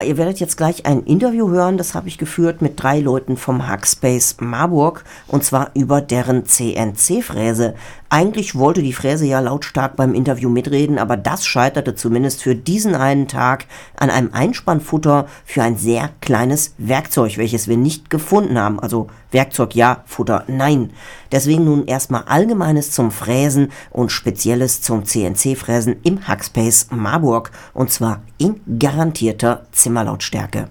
Ihr 0.00 0.16
werdet 0.16 0.38
jetzt 0.38 0.56
gleich 0.56 0.86
ein 0.86 1.02
Interview 1.02 1.50
hören, 1.50 1.76
das 1.76 1.96
habe 1.96 2.06
ich 2.06 2.18
geführt 2.18 2.62
mit 2.62 2.80
drei 2.80 3.00
Leuten 3.00 3.36
vom 3.36 3.66
Hackspace 3.66 4.36
Marburg 4.38 5.02
und 5.26 5.42
zwar 5.42 5.72
über 5.74 6.00
deren 6.00 6.46
CNC-Fräse. 6.46 7.74
Eigentlich 8.10 8.54
wollte 8.54 8.82
die 8.82 8.94
Fräse 8.94 9.26
ja 9.26 9.38
lautstark 9.40 9.94
beim 9.94 10.14
Interview 10.14 10.48
mitreden, 10.48 10.98
aber 10.98 11.18
das 11.18 11.44
scheiterte 11.44 11.94
zumindest 11.94 12.42
für 12.42 12.54
diesen 12.54 12.94
einen 12.94 13.28
Tag 13.28 13.66
an 13.96 14.08
einem 14.08 14.32
Einspannfutter 14.32 15.26
für 15.44 15.62
ein 15.62 15.76
sehr 15.76 16.08
kleines 16.22 16.74
Werkzeug, 16.78 17.36
welches 17.36 17.68
wir 17.68 17.76
nicht 17.76 18.08
gefunden 18.08 18.58
haben. 18.58 18.80
Also 18.80 19.08
Werkzeug 19.30 19.74
ja, 19.74 20.04
Futter 20.06 20.44
nein. 20.46 20.90
Deswegen 21.32 21.64
nun 21.64 21.86
erstmal 21.86 22.22
Allgemeines 22.24 22.92
zum 22.92 23.10
Fräsen 23.10 23.72
und 23.90 24.10
Spezielles 24.10 24.80
zum 24.80 25.04
CNC-Fräsen 25.04 25.96
im 26.02 26.26
Hackspace 26.26 26.86
Marburg 26.90 27.50
und 27.74 27.90
zwar 27.90 28.22
in 28.38 28.60
garantierter 28.78 29.66
Zimmerlautstärke. 29.72 30.70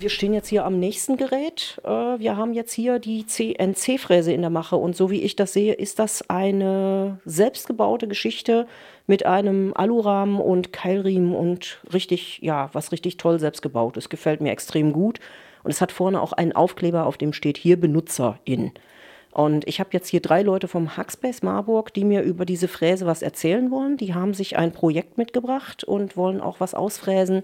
Wir 0.00 0.08
stehen 0.08 0.32
jetzt 0.32 0.48
hier 0.48 0.64
am 0.64 0.78
nächsten 0.78 1.18
Gerät. 1.18 1.78
Äh, 1.84 1.88
wir 1.88 2.38
haben 2.38 2.54
jetzt 2.54 2.72
hier 2.72 2.98
die 2.98 3.26
CNC-Fräse 3.26 4.32
in 4.32 4.40
der 4.40 4.48
Mache 4.48 4.76
und 4.76 4.96
so 4.96 5.10
wie 5.10 5.20
ich 5.20 5.36
das 5.36 5.52
sehe, 5.52 5.74
ist 5.74 5.98
das 5.98 6.30
eine 6.30 7.20
selbstgebaute 7.26 8.08
Geschichte 8.08 8.66
mit 9.06 9.26
einem 9.26 9.74
Alurahmen 9.74 10.40
und 10.40 10.72
Keilriemen 10.72 11.34
und 11.34 11.82
richtig, 11.92 12.38
ja, 12.40 12.70
was 12.72 12.92
richtig 12.92 13.18
toll 13.18 13.38
selbstgebaut 13.38 13.98
ist. 13.98 14.08
Gefällt 14.08 14.40
mir 14.40 14.52
extrem 14.52 14.94
gut. 14.94 15.20
Und 15.64 15.70
es 15.70 15.82
hat 15.82 15.92
vorne 15.92 16.22
auch 16.22 16.32
einen 16.32 16.52
Aufkleber, 16.52 17.04
auf 17.04 17.18
dem 17.18 17.34
steht 17.34 17.58
hier 17.58 17.78
Benutzerin. 17.78 18.72
Und 19.32 19.68
ich 19.68 19.80
habe 19.80 19.90
jetzt 19.92 20.08
hier 20.08 20.20
drei 20.20 20.40
Leute 20.40 20.66
vom 20.66 20.96
Hackspace 20.96 21.42
Marburg, 21.42 21.92
die 21.92 22.04
mir 22.04 22.22
über 22.22 22.46
diese 22.46 22.68
Fräse 22.68 23.04
was 23.04 23.20
erzählen 23.20 23.70
wollen. 23.70 23.98
Die 23.98 24.14
haben 24.14 24.32
sich 24.32 24.56
ein 24.56 24.72
Projekt 24.72 25.18
mitgebracht 25.18 25.84
und 25.84 26.16
wollen 26.16 26.40
auch 26.40 26.58
was 26.58 26.74
ausfräsen 26.74 27.42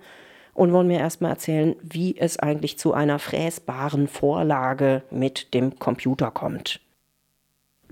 und 0.57 0.73
wollen 0.73 0.89
mir 0.89 0.99
erstmal 0.99 1.33
erzählen, 1.33 1.77
wie 1.83 2.17
es 2.17 2.39
eigentlich 2.39 2.79
zu 2.79 2.95
einer 2.95 3.19
fräsbaren 3.19 4.09
Vorlage 4.09 5.03
mit 5.11 5.55
dem 5.55 5.79
Computer 5.79 6.31
kommt. 6.31 6.81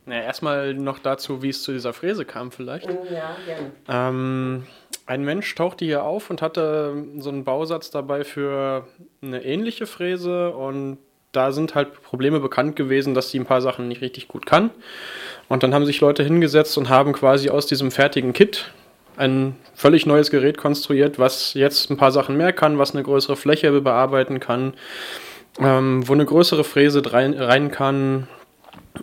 Ja, 0.06 0.20
erstmal 0.20 0.74
noch 0.74 0.98
dazu, 0.98 1.42
wie 1.42 1.48
es 1.48 1.62
zu 1.62 1.72
dieser 1.72 1.92
Fräse 1.92 2.24
kam 2.24 2.52
vielleicht. 2.52 2.86
Ja, 3.10 3.36
gerne. 3.46 3.70
Ähm, 3.88 4.66
ein 5.06 5.24
Mensch 5.24 5.54
tauchte 5.54 5.84
hier 5.84 6.04
auf 6.04 6.30
und 6.30 6.42
hatte 6.42 7.04
so 7.18 7.30
einen 7.30 7.44
Bausatz 7.44 7.90
dabei 7.90 8.24
für 8.24 8.86
eine 9.22 9.44
ähnliche 9.44 9.86
Fräse 9.86 10.50
und 10.50 10.98
da 11.32 11.52
sind 11.52 11.74
halt 11.74 12.02
Probleme 12.02 12.38
bekannt 12.40 12.76
gewesen, 12.76 13.14
dass 13.14 13.30
sie 13.30 13.40
ein 13.40 13.46
paar 13.46 13.60
Sachen 13.60 13.88
nicht 13.88 14.02
richtig 14.02 14.28
gut 14.28 14.46
kann. 14.46 14.70
Und 15.48 15.62
dann 15.62 15.74
haben 15.74 15.84
sich 15.84 16.00
Leute 16.00 16.22
hingesetzt 16.22 16.78
und 16.78 16.88
haben 16.88 17.12
quasi 17.12 17.50
aus 17.50 17.66
diesem 17.66 17.90
fertigen 17.90 18.32
Kit 18.32 18.72
ein 19.16 19.56
völlig 19.74 20.06
neues 20.06 20.30
Gerät 20.30 20.58
konstruiert, 20.58 21.18
was 21.18 21.54
jetzt 21.54 21.90
ein 21.90 21.96
paar 21.96 22.12
Sachen 22.12 22.36
mehr 22.36 22.52
kann, 22.52 22.78
was 22.78 22.94
eine 22.94 23.02
größere 23.02 23.36
Fläche 23.36 23.80
bearbeiten 23.80 24.40
kann, 24.40 24.74
ähm, 25.58 26.06
wo 26.06 26.12
eine 26.12 26.24
größere 26.24 26.64
Fräse 26.64 27.02
rein, 27.12 27.34
rein 27.34 27.70
kann 27.70 28.28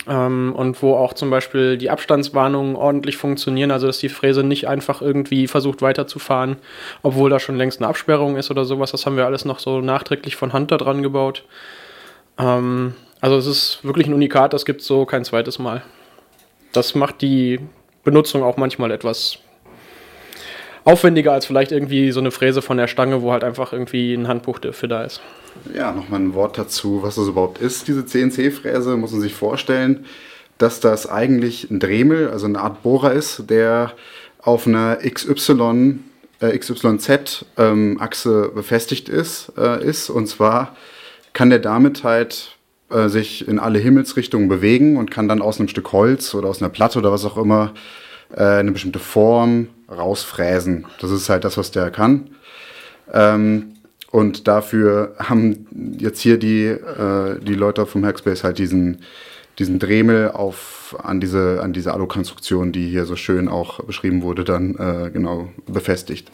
ähm, 0.08 0.53
und 0.56 0.81
wo 0.81 0.95
auch 0.95 1.14
zum 1.14 1.30
Beispiel 1.30 1.78
die 1.78 1.90
Abstandswarnungen 1.90 2.76
ordentlich 2.76 3.18
funktionieren, 3.18 3.72
also 3.72 3.88
dass 3.88 4.00
die 4.00 4.09
Fräse 4.09 4.44
nicht 4.44 4.68
einfach 4.68 5.02
irgendwie 5.02 5.48
versucht 5.48 5.81
weiterzufahren, 5.81 6.58
obwohl 7.03 7.30
da 7.30 7.40
schon 7.40 7.58
längst 7.58 7.80
eine 7.80 7.88
Absperrung 7.88 8.38
ist 8.38 8.52
oder 8.52 8.66
sowas. 8.66 8.92
Das 8.92 9.06
haben 9.06 9.18
wir 9.18 9.25
alles 9.25 9.46
noch 9.46 9.59
so 9.59 9.81
nachträglich 9.81 10.36
von 10.36 10.53
Hand 10.53 10.72
da 10.72 10.78
dran 10.78 11.03
gebaut. 11.03 11.44
Ähm, 12.38 12.96
also 13.20 13.38
es 13.38 13.48
ist 13.48 13.80
wirklich 13.84 14.08
ein 14.08 14.14
Unikat, 14.14 14.53
das 14.53 14.66
gibt 14.66 14.81
es 14.81 14.88
so 14.88 15.06
kein 15.06 15.23
zweites 15.23 15.59
Mal. 15.59 15.84
Das 16.73 16.96
macht 16.96 17.22
die 17.22 17.59
Benutzung 18.03 18.44
auch 18.44 18.58
manchmal 18.58 18.92
etwas 18.92 19.40
aufwendiger 20.84 21.34
als 21.34 21.46
vielleicht 21.46 21.72
irgendwie 21.72 22.12
so 22.12 22.20
eine 22.20 22.32
Fräse 22.32 22.62
von 22.62 22.78
der 22.78 22.88
Stange, 22.88 23.22
wo 23.22 23.32
halt 23.32 23.44
einfach 23.44 23.74
irgendwie 23.74 24.14
ein 24.14 24.28
Handbuch 24.28 24.60
dafür 24.60 24.90
da 24.90 25.04
ist. 25.04 25.22
Ja, 25.74 25.92
nochmal 25.92 26.22
ein 26.22 26.34
Wort 26.34 26.58
dazu, 26.58 27.04
was 27.04 27.16
das 27.16 27.28
überhaupt 27.28 27.60
ist, 27.60 27.88
diese 27.88 28.06
CNC-Fräse, 28.06 28.98
muss 28.98 29.12
man 29.12 29.22
sich 29.22 29.34
vorstellen, 29.34 30.06
dass 30.58 30.80
das 30.80 31.09
eigentlich 31.09 31.70
ein 31.70 31.80
Dremel, 31.80 32.30
also 32.30 32.46
eine 32.46 32.59
Art 32.59 32.84
Bohrer 32.84 33.14
ist, 33.14 33.50
der 33.50 33.94
auf 34.42 34.68
einer 34.68 34.97
XY, 34.97 36.00
äh, 36.40 36.58
XYZ-Achse 36.58 37.46
ähm, 37.58 38.56
befestigt 38.56 39.09
ist, 39.09 39.52
äh, 39.58 39.84
ist. 39.84 40.09
Und 40.09 40.28
zwar 40.28 40.75
kann 41.34 41.50
der 41.50 41.59
damit 41.59 42.03
halt 42.03 42.58
äh, 42.90 43.08
sich 43.08 43.48
in 43.48 43.59
alle 43.59 43.80
Himmelsrichtungen 43.80 44.50
bewegen 44.50 44.98
und 44.98 45.12
kann 45.12 45.28
dann 45.28 45.42
aus 45.42 45.59
einem 45.59 45.68
Stück 45.68 45.92
Holz 45.92 46.34
oder 46.34 46.50
aus 46.50 46.62
einer 46.62 46.69
Platte 46.69 47.00
oder 47.00 47.12
was 47.12 47.25
auch 47.25 47.38
immer 47.38 47.74
äh, 48.36 48.44
eine 48.44 48.72
bestimmte 48.72 49.00
Form 49.00 49.68
rausfräsen. 49.90 50.86
Das 51.00 51.12
ist 51.12 51.30
halt 51.30 51.44
das, 51.44 51.58
was 51.58 51.72
der 51.72 51.92
kann. 51.92 52.30
Ähm, 53.14 53.74
und 54.12 54.47
dafür 54.47 55.16
haben 55.19 55.96
jetzt 55.97 56.19
hier 56.19 56.38
die, 56.38 56.66
äh, 56.66 57.40
die 57.40 57.56
Leute 57.56 57.86
vom 57.86 58.06
Hackspace 58.06 58.44
halt 58.44 58.58
diesen, 58.58 59.00
diesen 59.58 59.80
Dremel 59.80 60.31
auf, 60.31 60.97
an 61.02 61.22
diese, 61.22 61.62
an 61.64 61.72
diese 61.72 61.94
Alu-Konstruktion, 61.94 62.74
die 62.74 62.90
hier 62.90 63.06
so 63.06 63.16
schön 63.16 63.47
auch 63.47 63.81
beschrieben 63.84 64.22
wurde, 64.22 64.44
dann 64.44 64.75
äh, 64.75 65.12
genau 65.12 65.50
befestigt. 65.66 66.30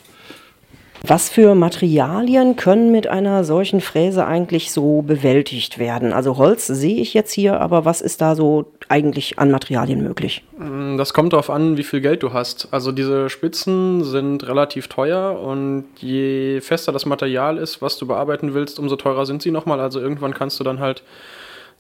Was 1.10 1.30
für 1.30 1.56
Materialien 1.56 2.58
können 2.58 2.92
mit 2.92 3.08
einer 3.08 3.46
solchen 3.46 3.80
Fräse 3.80 4.26
eigentlich 4.26 4.74
so 4.74 5.02
bewältigt 5.02 5.80
werden? 5.80 6.12
Also 6.12 6.36
Holz 6.36 6.68
sehe 6.68 7.00
ich 7.00 7.14
jetzt 7.14 7.32
hier, 7.32 7.62
aber 7.62 7.86
was 7.86 8.02
ist 8.02 8.20
da 8.20 8.36
so 8.36 8.74
eigentlich 8.90 9.40
an 9.40 9.50
Materialien 9.50 10.04
möglich? 10.04 10.44
Mm, 10.58 10.98
das 10.98 11.14
kommt 11.14 11.32
darauf 11.32 11.50
an, 11.50 11.78
wie 11.78 11.84
viel 11.84 12.02
Geld 12.02 12.24
du 12.24 12.34
hast. 12.34 12.68
Also 12.72 12.92
diese 12.92 13.30
Spitzen 13.30 14.04
sind 14.04 14.46
relativ 14.46 14.90
teuer 14.90 15.40
und 15.40 15.86
je 16.00 16.60
fester 16.60 16.92
das 16.92 17.06
Material 17.06 17.58
ist, 17.58 17.82
was 17.82 17.98
du 17.98 18.06
bearbeiten 18.06 18.54
willst, 18.54 18.78
umso 18.78 18.98
teurer 18.98 19.26
sind 19.26 19.42
sie 19.42 19.52
nochmal. 19.52 19.80
Also 19.80 20.02
irgendwann 20.02 20.34
kannst 20.34 20.60
du 20.60 20.66
dann 20.66 20.82
halt 20.82 21.04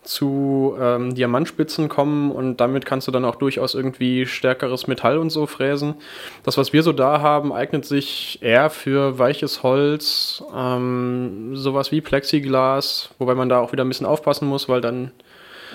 zu 0.07 0.75
ähm, 0.79 1.13
Diamantspitzen 1.13 1.89
kommen 1.89 2.31
und 2.31 2.57
damit 2.57 2.85
kannst 2.85 3.07
du 3.07 3.11
dann 3.11 3.25
auch 3.25 3.35
durchaus 3.35 3.75
irgendwie 3.75 4.25
stärkeres 4.25 4.87
Metall 4.87 5.17
und 5.17 5.29
so 5.29 5.45
fräsen. 5.45 5.95
Das, 6.43 6.57
was 6.57 6.73
wir 6.73 6.81
so 6.83 6.93
da 6.93 7.21
haben, 7.21 7.51
eignet 7.51 7.85
sich 7.85 8.39
eher 8.41 8.69
für 8.69 9.19
weiches 9.19 9.63
Holz, 9.63 10.43
ähm, 10.55 11.55
sowas 11.55 11.91
wie 11.91 12.01
Plexiglas, 12.01 13.09
wobei 13.19 13.35
man 13.35 13.49
da 13.49 13.59
auch 13.59 13.71
wieder 13.71 13.83
ein 13.83 13.89
bisschen 13.89 14.05
aufpassen 14.05 14.47
muss, 14.47 14.69
weil 14.69 14.81
dann 14.81 15.11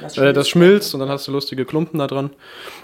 das 0.00 0.14
schmilzt, 0.14 0.18
äh, 0.18 0.32
das 0.32 0.48
schmilzt 0.48 0.94
und 0.94 1.00
dann 1.00 1.08
hast 1.10 1.28
du 1.28 1.32
lustige 1.32 1.64
Klumpen 1.64 1.98
da 1.98 2.06
dran. 2.06 2.30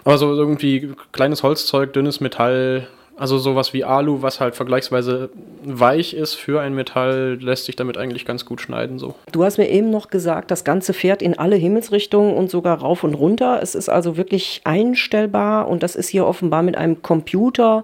Aber 0.04 0.18
so 0.18 0.34
irgendwie 0.34 0.94
kleines 1.12 1.42
Holzzeug, 1.42 1.92
dünnes 1.92 2.20
Metall, 2.20 2.88
also 3.18 3.38
sowas 3.38 3.72
wie 3.72 3.84
Alu, 3.84 4.22
was 4.22 4.40
halt 4.40 4.54
vergleichsweise 4.54 5.30
weich 5.64 6.14
ist 6.14 6.34
für 6.34 6.60
ein 6.60 6.74
Metall, 6.74 7.38
lässt 7.40 7.66
sich 7.66 7.76
damit 7.76 7.98
eigentlich 7.98 8.24
ganz 8.24 8.44
gut 8.44 8.60
schneiden. 8.60 8.98
So. 8.98 9.14
Du 9.32 9.44
hast 9.44 9.58
mir 9.58 9.68
eben 9.68 9.90
noch 9.90 10.08
gesagt, 10.08 10.50
das 10.50 10.64
Ganze 10.64 10.92
fährt 10.94 11.20
in 11.20 11.38
alle 11.38 11.56
Himmelsrichtungen 11.56 12.34
und 12.34 12.50
sogar 12.50 12.78
rauf 12.78 13.04
und 13.04 13.14
runter. 13.14 13.60
Es 13.62 13.74
ist 13.74 13.88
also 13.88 14.16
wirklich 14.16 14.60
einstellbar 14.64 15.68
und 15.68 15.82
das 15.82 15.96
ist 15.96 16.08
hier 16.08 16.26
offenbar 16.26 16.62
mit 16.62 16.76
einem 16.76 17.02
Computer, 17.02 17.82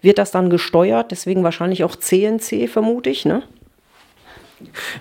wird 0.00 0.18
das 0.18 0.30
dann 0.30 0.48
gesteuert, 0.48 1.10
deswegen 1.10 1.44
wahrscheinlich 1.44 1.84
auch 1.84 1.94
CNC, 1.94 2.68
vermute 2.68 3.10
ich, 3.10 3.26
ne? 3.26 3.42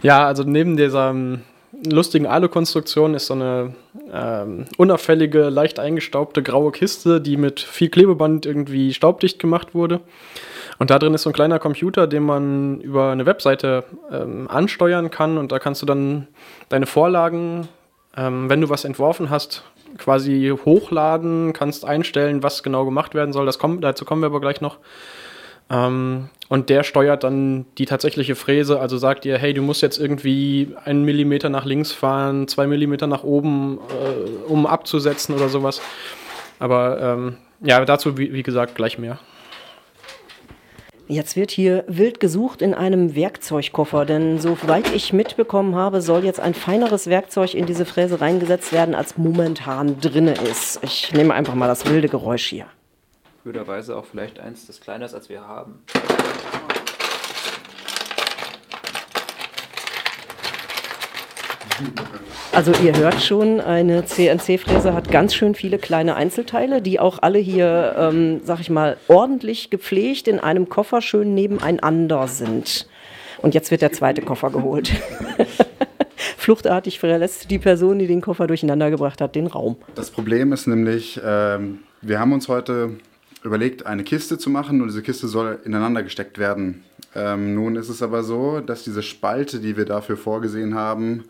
Ja, 0.02 0.26
also 0.26 0.44
neben 0.44 0.76
dieser 0.78 1.14
lustigen 1.86 2.26
Alu-Konstruktion 2.26 3.14
ist 3.14 3.28
so 3.28 3.34
eine 3.34 3.74
ähm, 4.12 4.66
unauffällige, 4.78 5.50
leicht 5.50 5.80
eingestaubte 5.80 6.44
graue 6.44 6.72
Kiste, 6.72 7.22
die 7.22 7.38
mit 7.38 7.60
viel 7.60 7.90
Klebeband 7.90 8.46
irgendwie 8.46 8.94
staubdicht 8.94 9.40
gemacht 9.40 9.74
wurde. 9.74 10.02
Und 10.78 10.90
da 10.90 11.00
drin 11.00 11.14
ist 11.14 11.24
so 11.24 11.30
ein 11.30 11.34
kleiner 11.34 11.60
Computer, 11.60 12.08
den 12.08 12.24
man 12.24 12.80
über 12.82 13.12
eine 13.12 13.26
Webseite 13.26 13.84
ähm, 14.12 14.48
ansteuern 14.50 15.12
kann. 15.12 15.38
Und 15.38 15.52
da 15.52 15.60
kannst 15.60 15.82
du 15.82 15.86
dann 15.86 16.28
deine 16.70 16.86
Vorlagen, 16.86 17.68
ähm, 18.16 18.50
wenn 18.50 18.62
du 18.62 18.70
was 18.70 18.86
entworfen 18.86 19.30
hast, 19.30 19.64
quasi 19.98 20.54
hochladen, 20.66 21.54
kannst 21.54 21.84
einstellen, 21.84 22.44
was 22.44 22.64
genau 22.64 22.86
gemacht 22.86 23.14
werden 23.14 23.34
soll. 23.34 23.46
Das 23.46 23.60
kommt, 23.60 23.84
dazu 23.84 24.06
kommen 24.06 24.22
wir 24.22 24.28
aber 24.28 24.40
gleich 24.40 24.62
noch. 24.62 24.78
Ähm, 25.70 26.30
und 26.50 26.70
der 26.70 26.84
steuert 26.84 27.24
dann 27.24 27.66
die 27.78 27.86
tatsächliche 27.86 28.36
Fräse, 28.36 28.80
also 28.80 28.98
sagt 28.98 29.24
ihr, 29.26 29.38
hey, 29.38 29.54
du 29.54 29.62
musst 29.62 29.84
jetzt 29.84 30.00
irgendwie 30.00 30.76
einen 30.84 31.06
Millimeter 31.06 31.50
nach 31.50 31.64
links 31.64 31.92
fahren, 31.92 32.48
zwei 32.48 32.66
Millimeter 32.66 33.06
nach 33.06 33.24
oben, 33.24 33.78
äh, 33.78 34.52
um 34.52 34.66
abzusetzen 34.66 35.36
oder 35.36 35.48
sowas. 35.48 35.80
Aber 36.58 37.00
ähm, 37.00 37.38
ja, 37.62 37.84
dazu, 37.86 38.18
wie, 38.18 38.34
wie 38.34 38.44
gesagt, 38.44 38.76
gleich 38.76 38.98
mehr. 38.98 39.20
Jetzt 41.08 41.36
wird 41.36 41.50
hier 41.50 41.86
wild 41.88 42.20
gesucht 42.20 42.62
in 42.62 42.74
einem 42.76 43.16
Werkzeugkoffer, 43.16 44.06
denn 44.06 44.40
soweit 44.40 44.94
ich 44.94 45.12
mitbekommen 45.12 45.76
habe, 45.76 46.02
soll 46.02 46.24
jetzt 46.24 46.40
ein 46.40 46.54
feineres 46.54 47.08
Werkzeug 47.08 47.56
in 47.56 47.66
diese 47.66 47.86
Fräse 47.86 48.22
reingesetzt 48.22 48.74
werden, 48.74 48.94
als 48.94 49.18
momentan 49.18 50.00
drinne 50.00 50.34
ist. 50.34 50.80
Ich 50.84 51.12
nehme 51.14 51.34
einfach 51.34 51.56
mal 51.56 51.68
das 51.68 51.90
wilde 51.90 52.10
Geräusch 52.10 52.46
hier 52.46 52.66
blöderweise 53.44 53.96
auch 53.96 54.06
vielleicht 54.06 54.40
eins, 54.40 54.68
das 54.68 54.80
kleiner 54.82 55.06
ist, 55.06 55.14
als 55.14 55.30
wir 55.30 55.48
haben. 55.48 55.84
Also 62.52 62.74
ihr 62.84 62.96
hört 62.98 63.22
schon, 63.22 63.62
eine 63.62 64.04
CNC-Fräse 64.06 64.94
hat 64.94 65.12
ganz 65.12 65.34
schön 65.34 65.56
viele 65.56 65.78
kleine 65.78 66.16
Einzelteile, 66.16 66.82
die 66.82 67.00
auch 67.00 67.20
alle 67.22 67.40
hier, 67.40 67.96
ähm, 67.98 68.42
sag 68.44 68.60
ich 68.60 68.70
mal, 68.70 68.98
ordentlich 69.08 69.70
gepflegt 69.70 70.28
in 70.28 70.40
einem 70.40 70.68
Koffer 70.68 71.02
schön 71.02 71.34
nebeneinander 71.34 72.28
sind. 72.28 72.88
Und 73.42 73.54
jetzt 73.54 73.72
wird 73.72 73.82
der 73.82 73.94
zweite 73.94 74.22
Koffer 74.22 74.50
geholt. 74.50 74.92
Fluchtartig 76.38 77.00
verlässt 77.00 77.50
die 77.50 77.60
Person, 77.60 78.00
die 78.00 78.08
den 78.08 78.22
Koffer 78.22 78.48
durcheinander 78.48 78.90
gebracht 78.90 79.22
hat, 79.22 79.36
den 79.36 79.48
Raum. 79.48 79.78
Das 79.96 80.12
Problem 80.12 80.52
ist 80.52 80.68
nämlich, 80.68 81.20
ähm, 81.24 81.80
wir 82.02 82.20
haben 82.20 82.34
uns 82.34 82.50
heute 82.50 82.98
überlegt, 83.44 83.86
eine 83.86 84.04
Kiste 84.04 84.38
zu 84.38 84.50
machen 84.50 84.82
und 84.82 84.88
diese 84.88 85.02
Kiste 85.02 85.28
soll 85.28 85.60
ineinander 85.64 86.04
gesteckt 86.04 86.38
werden. 86.38 86.84
Ähm, 87.16 87.56
nun 87.56 87.76
ist 87.76 87.90
es 87.90 88.02
aber 88.02 88.24
so, 88.24 88.60
dass 88.60 88.84
diese 88.84 89.02
Spalte, 89.02 89.60
die 89.60 89.78
wir 89.78 89.86
dafür 89.86 90.18
vorgesehen 90.18 90.76
haben, 90.76 91.24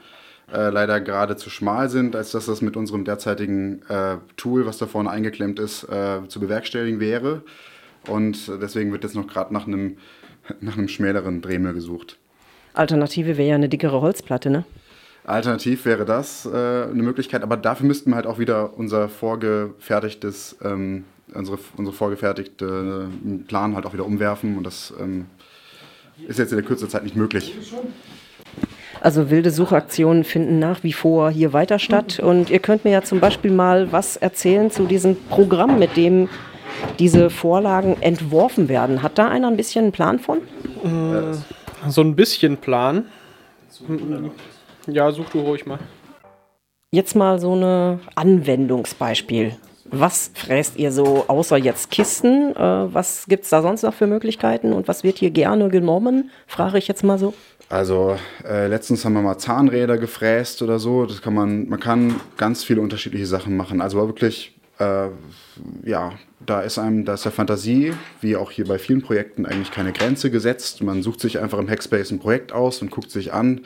äh, 0.51 0.69
leider 0.69 0.99
gerade 0.99 1.35
zu 1.35 1.49
schmal 1.49 1.89
sind, 1.89 2.15
als 2.15 2.31
dass 2.31 2.47
das 2.47 2.61
mit 2.61 2.75
unserem 2.75 3.05
derzeitigen 3.05 3.83
äh, 3.87 4.17
Tool, 4.35 4.65
was 4.65 4.77
da 4.77 4.87
vorne 4.87 5.09
eingeklemmt 5.09 5.59
ist, 5.59 5.83
äh, 5.83 6.27
zu 6.27 6.39
bewerkstelligen 6.39 6.99
wäre. 6.99 7.43
Und 8.07 8.47
deswegen 8.61 8.91
wird 8.91 9.03
jetzt 9.03 9.15
noch 9.15 9.27
gerade 9.27 9.53
nach 9.53 9.67
einem, 9.67 9.97
nach 10.61 10.77
einem 10.77 10.87
schmäleren 10.87 11.41
Dremel 11.41 11.73
gesucht. 11.73 12.17
Alternative 12.73 13.37
wäre 13.37 13.49
ja 13.49 13.55
eine 13.55 13.69
dickere 13.69 14.01
Holzplatte, 14.01 14.49
ne? 14.49 14.63
Alternativ 15.25 15.85
wäre 15.85 16.05
das 16.05 16.45
äh, 16.45 16.49
eine 16.49 17.03
Möglichkeit, 17.03 17.43
aber 17.43 17.57
dafür 17.57 17.85
müssten 17.85 18.09
wir 18.09 18.15
halt 18.15 18.25
auch 18.25 18.39
wieder 18.39 18.77
unser 18.77 19.09
vorgefertigtes, 19.09 20.57
ähm, 20.63 21.03
unsere, 21.33 21.59
unsere 21.77 21.95
vorgefertigte 21.95 23.09
äh, 23.25 23.37
Plan 23.47 23.75
halt 23.75 23.85
auch 23.85 23.93
wieder 23.93 24.05
umwerfen 24.05 24.57
und 24.57 24.63
das 24.63 24.93
ähm, 24.99 25.25
ist 26.27 26.39
jetzt 26.39 26.51
in 26.51 26.57
der 26.57 26.65
Kürze 26.65 26.85
der 26.85 26.89
Zeit 26.89 27.03
nicht 27.03 27.15
möglich. 27.15 27.55
Also 29.01 29.29
wilde 29.29 29.51
Suchaktionen 29.51 30.23
finden 30.23 30.59
nach 30.59 30.83
wie 30.83 30.91
vor 30.91 31.29
hier 31.31 31.53
weiter 31.53 31.79
statt. 31.79 32.19
Und 32.19 32.49
ihr 32.49 32.59
könnt 32.59 32.83
mir 32.83 32.91
ja 32.91 33.01
zum 33.01 33.19
Beispiel 33.19 33.51
mal 33.51 33.91
was 33.91 34.17
erzählen 34.17 34.71
zu 34.71 34.85
diesem 34.85 35.15
Programm, 35.29 35.79
mit 35.79 35.95
dem 35.95 36.27
diese 36.97 37.29
Vorlagen 37.29 38.01
entworfen 38.01 38.67
werden. 38.67 39.01
Hat 39.01 39.17
da 39.17 39.29
einer 39.29 39.47
ein 39.47 39.57
bisschen 39.57 39.85
einen 39.85 39.91
Plan 39.91 40.19
von? 40.19 40.39
Äh, 40.83 41.89
so 41.89 42.01
ein 42.01 42.15
bisschen 42.15 42.57
Plan. 42.57 43.05
Ja, 44.87 45.11
such 45.11 45.29
du 45.29 45.39
ruhig 45.39 45.65
mal. 45.65 45.79
Jetzt 46.91 47.15
mal 47.15 47.39
so 47.39 47.55
ein 47.55 47.99
Anwendungsbeispiel. 48.15 49.55
Was 49.91 50.31
fräst 50.33 50.77
ihr 50.77 50.91
so 50.91 51.25
außer 51.27 51.57
jetzt 51.57 51.91
Kisten? 51.91 52.55
Äh, 52.55 52.93
was 52.93 53.25
gibt 53.27 53.43
es 53.43 53.49
da 53.49 53.61
sonst 53.61 53.83
noch 53.83 53.93
für 53.93 54.07
Möglichkeiten 54.07 54.73
und 54.73 54.87
was 54.87 55.03
wird 55.03 55.17
hier 55.17 55.31
gerne 55.31 55.69
genommen? 55.69 56.29
Frage 56.47 56.77
ich 56.77 56.87
jetzt 56.87 57.03
mal 57.03 57.17
so. 57.17 57.33
Also 57.69 58.17
äh, 58.43 58.67
letztens 58.67 59.05
haben 59.05 59.13
wir 59.13 59.21
mal 59.21 59.37
Zahnräder 59.37 59.97
gefräst 59.97 60.61
oder 60.61 60.79
so. 60.79 61.05
Das 61.05 61.21
kann 61.21 61.33
man, 61.33 61.69
man 61.69 61.79
kann 61.79 62.15
ganz 62.37 62.63
viele 62.63 62.81
unterschiedliche 62.81 63.27
Sachen 63.27 63.55
machen. 63.55 63.79
Also 63.79 63.97
wirklich, 63.97 64.55
äh, 64.79 65.09
ja, 65.83 66.13
da 66.45 66.61
ist 66.61 66.79
einem, 66.79 67.05
da 67.05 67.13
ist 67.13 67.25
der 67.25 67.31
Fantasie, 67.31 67.93
wie 68.21 68.35
auch 68.35 68.49
hier 68.49 68.65
bei 68.65 68.79
vielen 68.79 69.01
Projekten, 69.01 69.45
eigentlich 69.45 69.71
keine 69.71 69.93
Grenze 69.93 70.31
gesetzt. 70.31 70.81
Man 70.81 71.03
sucht 71.03 71.19
sich 71.19 71.39
einfach 71.39 71.59
im 71.59 71.69
Hackspace 71.69 72.11
ein 72.11 72.19
Projekt 72.19 72.53
aus 72.53 72.81
und 72.81 72.89
guckt 72.89 73.11
sich 73.11 73.33
an, 73.33 73.61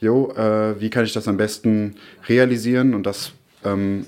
jo, 0.00 0.30
äh, 0.32 0.80
wie 0.80 0.90
kann 0.90 1.04
ich 1.04 1.12
das 1.12 1.26
am 1.26 1.36
besten 1.36 1.96
realisieren 2.28 2.94
und 2.94 3.04
das 3.04 3.32
ähm, 3.64 4.06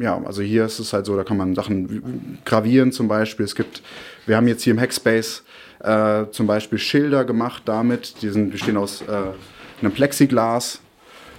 ja, 0.00 0.20
also 0.24 0.42
hier 0.42 0.64
ist 0.64 0.78
es 0.78 0.92
halt 0.92 1.06
so, 1.06 1.16
da 1.16 1.24
kann 1.24 1.36
man 1.36 1.54
Sachen 1.54 2.38
gravieren 2.44 2.92
zum 2.92 3.08
Beispiel. 3.08 3.44
Es 3.44 3.54
gibt, 3.54 3.82
wir 4.26 4.36
haben 4.36 4.48
jetzt 4.48 4.62
hier 4.62 4.72
im 4.72 4.80
Hackspace 4.80 5.42
äh, 5.80 6.26
zum 6.30 6.46
Beispiel 6.46 6.78
Schilder 6.78 7.24
gemacht 7.24 7.62
damit, 7.66 8.22
die 8.22 8.28
sind, 8.28 8.50
bestehen 8.50 8.76
aus 8.76 9.02
äh, 9.02 9.32
einem 9.80 9.92
Plexiglas 9.92 10.80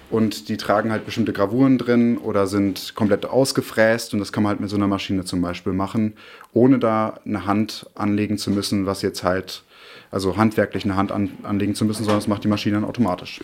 und 0.09 0.49
die 0.49 0.57
tragen 0.57 0.91
halt 0.91 1.05
bestimmte 1.05 1.33
Gravuren 1.33 1.77
drin 1.77 2.17
oder 2.17 2.47
sind 2.47 2.95
komplett 2.95 3.25
ausgefräst 3.25 4.13
und 4.13 4.19
das 4.19 4.31
kann 4.31 4.43
man 4.43 4.51
halt 4.51 4.59
mit 4.59 4.69
so 4.69 4.75
einer 4.75 4.87
Maschine 4.87 5.25
zum 5.25 5.41
Beispiel 5.41 5.73
machen, 5.73 6.13
ohne 6.53 6.79
da 6.79 7.19
eine 7.25 7.45
Hand 7.45 7.89
anlegen 7.95 8.37
zu 8.37 8.51
müssen, 8.51 8.85
was 8.85 9.01
jetzt 9.01 9.23
halt 9.23 9.63
also 10.11 10.37
handwerklich 10.37 10.85
eine 10.85 10.95
Hand 10.95 11.11
an, 11.11 11.29
anlegen 11.43 11.75
zu 11.75 11.85
müssen, 11.85 12.03
sondern 12.03 12.19
das 12.19 12.27
macht 12.27 12.43
die 12.43 12.47
Maschine 12.47 12.75
dann 12.75 12.85
automatisch. 12.85 13.41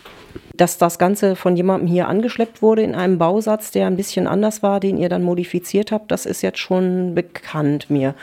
Dass 0.56 0.78
das 0.78 0.98
Ganze 0.98 1.36
von 1.36 1.56
jemandem 1.56 1.88
hier 1.88 2.08
angeschleppt 2.08 2.62
wurde 2.62 2.84
in 2.84 2.96
einem 2.96 3.18
Bausatz, 3.18 3.72
der 3.72 3.88
ein 3.88 3.98
bisschen 3.98 4.28
anders 4.28 4.64
war, 4.64 4.80
den 4.80 4.98
ihr 4.98 5.10
dann 5.10 5.24
modifiziert 5.24 5.92
habt, 5.92 6.12
das 6.12 6.26
ist 6.26 6.42
jetzt 6.42 6.60
schon 6.60 7.16
bekannt 7.16 7.90
mir. 7.90 8.16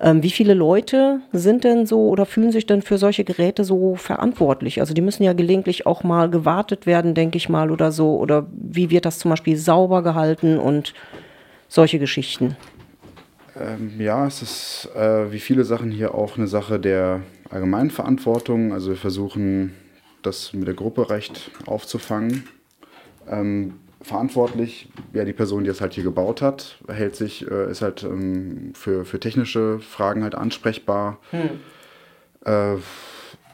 Ähm, 0.00 0.22
wie 0.22 0.30
viele 0.30 0.54
Leute 0.54 1.20
sind 1.32 1.64
denn 1.64 1.86
so 1.86 2.08
oder 2.08 2.26
fühlen 2.26 2.50
sich 2.50 2.66
denn 2.66 2.82
für 2.82 2.98
solche 2.98 3.24
Geräte 3.24 3.64
so 3.64 3.94
verantwortlich? 3.94 4.80
Also 4.80 4.92
die 4.92 5.00
müssen 5.00 5.22
ja 5.22 5.32
gelegentlich 5.32 5.86
auch 5.86 6.02
mal 6.02 6.28
gewartet 6.28 6.86
werden, 6.86 7.14
denke 7.14 7.36
ich 7.36 7.48
mal, 7.48 7.70
oder 7.70 7.92
so. 7.92 8.18
Oder 8.18 8.46
wie 8.52 8.90
wird 8.90 9.04
das 9.04 9.18
zum 9.18 9.30
Beispiel 9.30 9.56
sauber 9.56 10.02
gehalten 10.02 10.58
und 10.58 10.94
solche 11.68 11.98
Geschichten? 11.98 12.56
Ähm, 13.58 14.00
ja, 14.00 14.26
es 14.26 14.42
ist 14.42 14.90
äh, 14.96 15.30
wie 15.30 15.38
viele 15.38 15.64
Sachen 15.64 15.90
hier 15.90 16.14
auch 16.14 16.36
eine 16.36 16.48
Sache 16.48 16.80
der 16.80 17.20
Allgemeinverantwortung. 17.54 18.72
Also 18.72 18.90
wir 18.90 18.96
versuchen 18.96 19.74
das 20.22 20.52
mit 20.52 20.66
der 20.66 20.74
Gruppe 20.74 21.08
recht 21.10 21.50
aufzufangen. 21.66 22.44
Ähm, 23.28 23.74
verantwortlich, 24.02 24.88
ja, 25.12 25.24
die 25.24 25.32
Person, 25.32 25.64
die 25.64 25.70
es 25.70 25.80
halt 25.80 25.94
hier 25.94 26.04
gebaut 26.04 26.42
hat, 26.42 26.78
hält 26.88 27.16
sich, 27.16 27.48
äh, 27.50 27.70
ist 27.70 27.80
halt 27.80 28.02
ähm, 28.02 28.72
für, 28.74 29.04
für 29.04 29.18
technische 29.18 29.80
Fragen 29.80 30.22
halt 30.22 30.34
ansprechbar. 30.34 31.18
Hm. 31.30 31.50
Äh, 32.44 32.76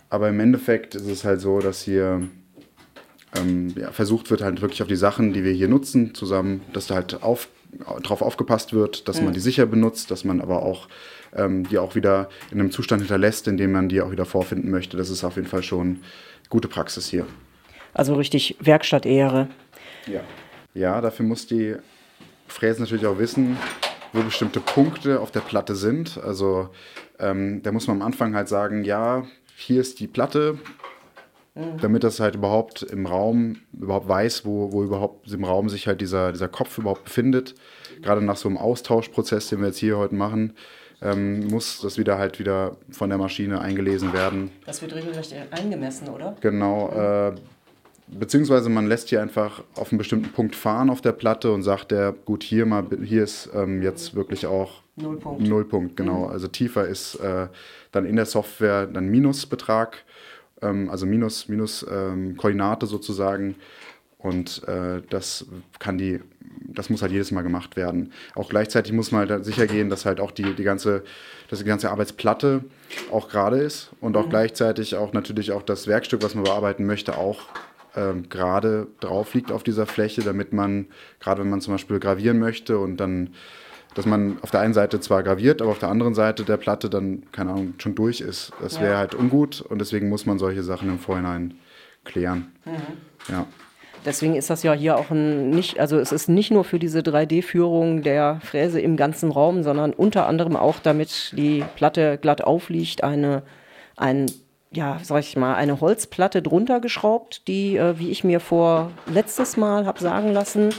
aber 0.08 0.28
im 0.28 0.40
Endeffekt 0.40 0.96
ist 0.96 1.06
es 1.06 1.24
halt 1.24 1.40
so, 1.40 1.60
dass 1.60 1.82
hier 1.82 2.28
ähm, 3.36 3.72
ja, 3.76 3.92
versucht 3.92 4.30
wird, 4.30 4.42
halt 4.42 4.60
wirklich 4.60 4.82
auf 4.82 4.88
die 4.88 4.96
Sachen, 4.96 5.32
die 5.32 5.44
wir 5.44 5.52
hier 5.52 5.68
nutzen, 5.68 6.14
zusammen, 6.14 6.62
dass 6.72 6.88
da 6.88 6.96
halt 6.96 7.22
auf, 7.22 7.48
drauf 8.02 8.20
aufgepasst 8.20 8.72
wird, 8.72 9.08
dass 9.08 9.18
hm. 9.18 9.26
man 9.26 9.34
die 9.34 9.40
sicher 9.40 9.66
benutzt, 9.66 10.10
dass 10.10 10.24
man 10.24 10.40
aber 10.40 10.62
auch 10.62 10.88
ähm, 11.34 11.68
die 11.68 11.78
auch 11.78 11.94
wieder 11.94 12.28
in 12.50 12.60
einem 12.60 12.70
Zustand 12.70 13.02
hinterlässt, 13.02 13.48
in 13.48 13.56
dem 13.56 13.72
man 13.72 13.88
die 13.88 14.00
auch 14.00 14.10
wieder 14.10 14.24
vorfinden 14.24 14.70
möchte. 14.70 14.96
Das 14.96 15.10
ist 15.10 15.24
auf 15.24 15.36
jeden 15.36 15.48
Fall 15.48 15.62
schon 15.62 16.00
gute 16.48 16.68
Praxis 16.68 17.08
hier. 17.08 17.26
Also 17.94 18.14
richtig 18.14 18.56
Werkstattehre. 18.60 19.48
Ja. 20.06 20.20
Ja, 20.74 21.00
dafür 21.00 21.26
muss 21.26 21.46
die 21.46 21.74
Fräse 22.46 22.80
natürlich 22.80 23.06
auch 23.06 23.18
wissen, 23.18 23.56
wo 24.12 24.22
bestimmte 24.22 24.60
Punkte 24.60 25.20
auf 25.20 25.30
der 25.30 25.40
Platte 25.40 25.74
sind. 25.74 26.18
Also 26.22 26.68
ähm, 27.18 27.62
da 27.62 27.72
muss 27.72 27.86
man 27.86 28.00
am 28.00 28.06
Anfang 28.06 28.34
halt 28.34 28.48
sagen, 28.48 28.84
ja, 28.84 29.24
hier 29.56 29.80
ist 29.80 30.00
die 30.00 30.06
Platte, 30.06 30.58
mhm. 31.54 31.78
damit 31.80 32.04
das 32.04 32.20
halt 32.20 32.36
überhaupt 32.36 32.82
im 32.82 33.06
Raum 33.06 33.56
überhaupt 33.72 34.08
weiß, 34.08 34.44
wo, 34.44 34.72
wo 34.72 34.82
überhaupt 34.84 35.30
im 35.32 35.44
Raum 35.44 35.68
sich 35.68 35.86
halt 35.86 36.00
dieser, 36.00 36.32
dieser 36.32 36.48
Kopf 36.48 36.78
überhaupt 36.78 37.04
befindet. 37.04 37.54
Gerade 38.00 38.22
nach 38.22 38.36
so 38.36 38.48
einem 38.48 38.58
Austauschprozess, 38.58 39.48
den 39.48 39.60
wir 39.60 39.68
jetzt 39.68 39.78
hier 39.78 39.98
heute 39.98 40.14
machen, 40.14 40.54
ähm, 41.02 41.46
muss 41.48 41.80
das 41.80 41.98
wieder 41.98 42.18
halt 42.18 42.38
wieder 42.38 42.76
von 42.90 43.08
der 43.08 43.18
Maschine 43.18 43.60
eingelesen 43.60 44.12
werden. 44.12 44.50
Das 44.66 44.82
wird 44.82 44.94
regelrecht 44.94 45.34
eingemessen, 45.50 46.08
oder? 46.08 46.36
Genau. 46.40 46.90
Äh, 46.90 47.34
beziehungsweise 48.08 48.68
man 48.68 48.86
lässt 48.86 49.08
hier 49.08 49.22
einfach 49.22 49.62
auf 49.76 49.92
einen 49.92 49.98
bestimmten 49.98 50.32
Punkt 50.32 50.56
fahren 50.56 50.90
auf 50.90 51.00
der 51.00 51.12
Platte 51.12 51.52
und 51.52 51.62
sagt 51.62 51.90
der, 51.90 52.12
gut, 52.12 52.42
hier 52.42 52.66
mal, 52.66 52.86
hier 53.02 53.24
ist 53.24 53.50
ähm, 53.54 53.82
jetzt 53.82 54.14
wirklich 54.14 54.46
auch 54.46 54.82
Nullpunkt. 54.96 55.42
Nullpunkt, 55.42 55.96
genau. 55.96 56.26
Mhm. 56.26 56.32
Also 56.32 56.48
tiefer 56.48 56.86
ist 56.86 57.14
äh, 57.16 57.48
dann 57.92 58.04
in 58.04 58.16
der 58.16 58.26
Software 58.26 58.86
dann 58.86 59.08
Minusbetrag, 59.08 59.98
ähm, 60.62 60.90
also 60.90 61.06
Minus, 61.06 61.48
Minus 61.48 61.86
ähm, 61.90 62.36
Koordinate 62.36 62.86
sozusagen. 62.86 63.56
Und 64.18 64.66
äh, 64.68 65.00
das 65.08 65.46
kann 65.78 65.96
die, 65.96 66.20
das 66.74 66.90
muss 66.90 67.02
halt 67.02 67.12
jedes 67.12 67.30
Mal 67.30 67.42
gemacht 67.42 67.76
werden. 67.76 68.12
Auch 68.34 68.48
gleichzeitig 68.48 68.92
muss 68.92 69.12
man 69.12 69.28
halt 69.28 69.44
sicher 69.44 69.66
gehen, 69.66 69.90
dass 69.90 70.04
halt 70.04 70.20
auch 70.20 70.30
die, 70.30 70.54
die 70.54 70.64
ganze, 70.64 71.02
dass 71.48 71.58
die 71.58 71.64
ganze 71.64 71.90
Arbeitsplatte 71.90 72.64
auch 73.10 73.28
gerade 73.28 73.58
ist 73.58 73.90
und 74.00 74.16
auch 74.16 74.26
mhm. 74.26 74.30
gleichzeitig 74.30 74.96
auch 74.96 75.12
natürlich 75.12 75.52
auch 75.52 75.62
das 75.62 75.86
Werkstück, 75.86 76.22
was 76.22 76.34
man 76.34 76.44
bearbeiten 76.44 76.86
möchte, 76.86 77.16
auch 77.18 77.40
ähm, 77.96 78.28
gerade 78.28 78.86
drauf 79.00 79.34
liegt 79.34 79.52
auf 79.52 79.62
dieser 79.62 79.86
Fläche, 79.86 80.22
damit 80.22 80.52
man, 80.52 80.86
gerade 81.18 81.42
wenn 81.42 81.50
man 81.50 81.60
zum 81.60 81.74
Beispiel 81.74 81.98
gravieren 81.98 82.38
möchte 82.38 82.78
und 82.78 82.98
dann, 82.98 83.34
dass 83.94 84.06
man 84.06 84.38
auf 84.42 84.50
der 84.50 84.60
einen 84.60 84.74
Seite 84.74 85.00
zwar 85.00 85.22
graviert, 85.22 85.60
aber 85.60 85.72
auf 85.72 85.78
der 85.78 85.88
anderen 85.88 86.14
Seite 86.14 86.44
der 86.44 86.56
Platte 86.56 86.88
dann, 86.88 87.24
keine 87.32 87.50
Ahnung, 87.50 87.74
schon 87.78 87.94
durch 87.94 88.20
ist. 88.20 88.52
Das 88.60 88.80
wäre 88.80 88.92
ja. 88.92 88.98
halt 88.98 89.14
ungut 89.14 89.60
und 89.60 89.80
deswegen 89.80 90.08
muss 90.08 90.26
man 90.26 90.38
solche 90.38 90.62
Sachen 90.62 90.88
im 90.88 90.98
Vorhinein 90.98 91.54
klären. 92.04 92.52
Mhm. 92.64 93.32
Ja. 93.32 93.46
Deswegen 94.04 94.34
ist 94.34 94.48
das 94.48 94.62
ja 94.62 94.72
hier 94.72 94.96
auch 94.96 95.10
ein 95.10 95.50
nicht, 95.50 95.78
also 95.78 95.98
es 95.98 96.10
ist 96.12 96.28
nicht 96.28 96.50
nur 96.50 96.64
für 96.64 96.78
diese 96.78 97.00
3D-Führung 97.00 98.02
der 98.02 98.40
Fräse 98.42 98.80
im 98.80 98.96
ganzen 98.96 99.30
Raum, 99.30 99.62
sondern 99.62 99.92
unter 99.92 100.26
anderem 100.26 100.56
auch, 100.56 100.78
damit 100.78 101.32
die 101.36 101.64
Platte 101.76 102.18
glatt 102.18 102.42
aufliegt, 102.42 103.04
eine, 103.04 103.42
ein 103.96 104.26
ja, 104.72 104.98
sag 105.02 105.20
ich 105.20 105.36
mal, 105.36 105.54
eine 105.54 105.80
Holzplatte 105.80 106.42
drunter 106.42 106.80
geschraubt, 106.80 107.46
die, 107.48 107.76
äh, 107.76 107.98
wie 107.98 108.10
ich 108.10 108.24
mir 108.24 108.40
vor 108.40 108.92
letztes 109.12 109.56
Mal 109.56 109.84
habe 109.84 110.00
sagen 110.00 110.32
lassen, 110.32 110.70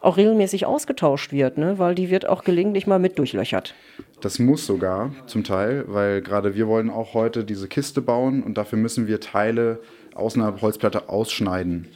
auch 0.00 0.16
regelmäßig 0.16 0.66
ausgetauscht 0.66 1.32
wird, 1.32 1.58
ne? 1.58 1.78
weil 1.78 1.94
die 1.94 2.10
wird 2.10 2.28
auch 2.28 2.44
gelegentlich 2.44 2.86
mal 2.86 2.98
mit 2.98 3.18
durchlöchert. 3.18 3.74
Das 4.20 4.38
muss 4.38 4.66
sogar 4.66 5.12
zum 5.26 5.44
Teil, 5.44 5.84
weil 5.86 6.22
gerade 6.22 6.54
wir 6.54 6.68
wollen 6.68 6.90
auch 6.90 7.14
heute 7.14 7.44
diese 7.44 7.68
Kiste 7.68 8.02
bauen 8.02 8.42
und 8.42 8.58
dafür 8.58 8.78
müssen 8.78 9.06
wir 9.06 9.20
Teile 9.20 9.80
aus 10.14 10.34
einer 10.34 10.60
Holzplatte 10.60 11.08
ausschneiden. 11.08 11.88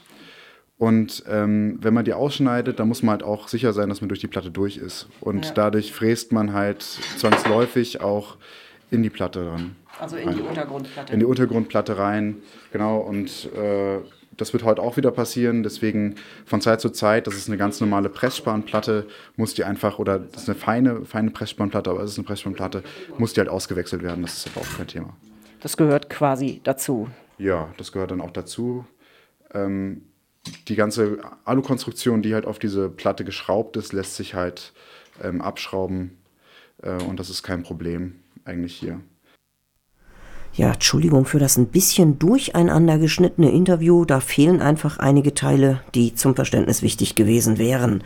Und 0.79 1.25
ähm, 1.29 1.79
wenn 1.81 1.95
man 1.95 2.05
die 2.05 2.13
ausschneidet, 2.13 2.79
dann 2.79 2.89
muss 2.89 3.03
man 3.03 3.13
halt 3.13 3.23
auch 3.23 3.49
sicher 3.49 3.73
sein, 3.73 3.89
dass 3.89 4.03
man 4.03 4.09
durch 4.09 4.21
die 4.21 4.27
Platte 4.27 4.51
durch 4.51 4.77
ist. 4.77 5.09
Und 5.21 5.47
ja. 5.47 5.53
dadurch 5.55 5.93
fräst 5.93 6.33
man 6.33 6.53
halt 6.53 6.83
zwangsläufig 6.83 8.03
auch 8.03 8.37
in 8.91 9.03
die 9.03 9.11
Platte 9.11 9.45
dran. 9.45 9.77
Also 9.99 10.17
in 10.17 10.35
die 10.35 10.43
Untergrundplatte. 10.43 11.13
In 11.13 11.21
die 11.21 11.25
Untergrundplatte 11.25 11.99
rein, 11.99 12.37
genau. 12.73 12.99
Und 12.99 13.49
äh, 13.55 14.01
das 14.37 14.53
wird 14.53 14.65
heute 14.65 14.83
auch 14.83 14.99
wieder 14.99 15.11
passieren. 15.11 15.63
Deswegen 15.63 16.17
von 16.45 16.61
Zeit 16.61 16.83
zu 16.83 16.91
Zeit, 16.91 17.27
das 17.27 17.37
ist 17.37 17.49
eine 17.49 17.57
ganz 17.57 17.81
normale 17.81 18.11
Pressspanplatte, 18.11 19.07
muss 19.37 19.55
die 19.55 19.65
einfach, 19.65 19.99
oder 19.99 20.19
das 20.19 20.43
ist 20.43 20.49
eine 20.51 20.59
feine, 20.59 21.05
feine 21.07 21.31
Pressspanplatte, 21.31 21.91
aber 21.91 22.03
es 22.03 22.13
ist 22.13 22.19
eine 22.19 22.27
Pressspanplatte, 22.27 22.83
muss 23.17 23.33
die 23.33 23.41
halt 23.41 23.49
ausgewechselt 23.49 24.03
werden. 24.03 24.23
Das 24.23 24.37
ist 24.37 24.49
aber 24.49 24.67
auch 24.67 24.77
kein 24.77 24.87
Thema. 24.87 25.17
Das 25.61 25.79
gehört 25.79 26.11
quasi 26.11 26.61
dazu. 26.63 27.09
Ja, 27.39 27.71
das 27.79 27.93
gehört 27.93 28.11
dann 28.11 28.21
auch 28.21 28.31
dazu. 28.31 28.85
Ähm, 29.55 30.03
die 30.69 30.77
ganze 30.77 31.19
Alukonstruktion, 31.45 32.23
die 32.23 32.35
halt 32.35 32.47
auf 32.47 32.59
diese 32.59 32.89
Platte 32.89 33.25
geschraubt 33.25 33.77
ist, 33.77 33.93
lässt 33.93 34.17
sich 34.17 34.35
halt 34.35 34.73
ähm, 35.23 35.41
abschrauben. 35.41 36.19
Äh, 36.83 37.03
und 37.03 37.21
das 37.21 37.31
ist 37.31 37.43
kein 37.43 37.63
Problem 37.63 38.17
eigentlich 38.45 38.77
hier. 38.77 39.01
Ja, 40.55 40.73
Entschuldigung 40.73 41.27
für 41.27 41.39
das 41.39 41.59
ein 41.59 41.67
bisschen 41.67 42.19
durcheinander 42.19 42.99
geschnittene 42.99 43.51
Interview. 43.51 44.07
Da 44.07 44.21
fehlen 44.21 44.63
einfach 44.63 44.99
einige 44.99 45.35
Teile, 45.35 45.83
die 45.95 46.15
zum 46.15 46.35
Verständnis 46.35 46.81
wichtig 46.81 47.15
gewesen 47.15 47.59
wären. 47.59 48.03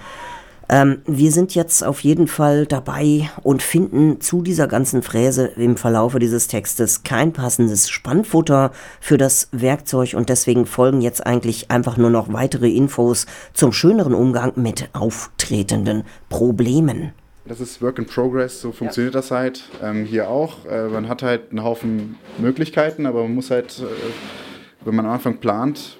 Ähm, 0.73 1.03
wir 1.05 1.33
sind 1.33 1.57
jetzt 1.57 1.83
auf 1.83 1.99
jeden 2.05 2.29
Fall 2.29 2.65
dabei 2.65 3.29
und 3.43 3.61
finden 3.61 4.21
zu 4.21 4.41
dieser 4.41 4.69
ganzen 4.69 5.03
Fräse 5.03 5.47
im 5.57 5.77
Verlaufe 5.77 6.21
dieses 6.21 6.47
Textes 6.47 7.03
kein 7.03 7.33
passendes 7.33 7.91
Spannfutter 7.91 8.71
für 9.00 9.19
das 9.19 9.49
Werkzeug 9.50 10.15
und 10.15 10.29
deswegen 10.29 10.67
folgen 10.67 11.00
jetzt 11.00 11.27
eigentlich 11.27 11.73
einfach 11.73 11.97
nur 11.97 12.11
noch 12.11 12.33
weitere 12.33 12.71
Infos 12.71 13.27
zum 13.53 13.73
schöneren 13.73 14.15
Umgang 14.15 14.53
mit 14.55 14.89
auftretenden 14.93 16.05
Problemen. 16.29 17.15
Das 17.47 17.59
ist 17.59 17.83
Work 17.83 17.99
in 17.99 18.07
Progress, 18.07 18.61
so 18.61 18.71
funktioniert 18.71 19.15
ja. 19.15 19.21
das 19.21 19.33
halt. 19.33 19.65
Ähm, 19.83 20.05
hier 20.05 20.31
auch. 20.31 20.67
Äh, 20.67 20.87
man 20.87 21.09
hat 21.09 21.25
halt 21.25 21.50
einen 21.50 21.65
Haufen 21.65 22.15
Möglichkeiten, 22.39 23.07
aber 23.07 23.25
man 23.25 23.35
muss 23.35 23.50
halt, 23.50 23.81
äh, 23.81 24.85
wenn 24.85 24.95
man 24.95 25.05
am 25.05 25.12
Anfang 25.15 25.39
plant, 25.39 25.99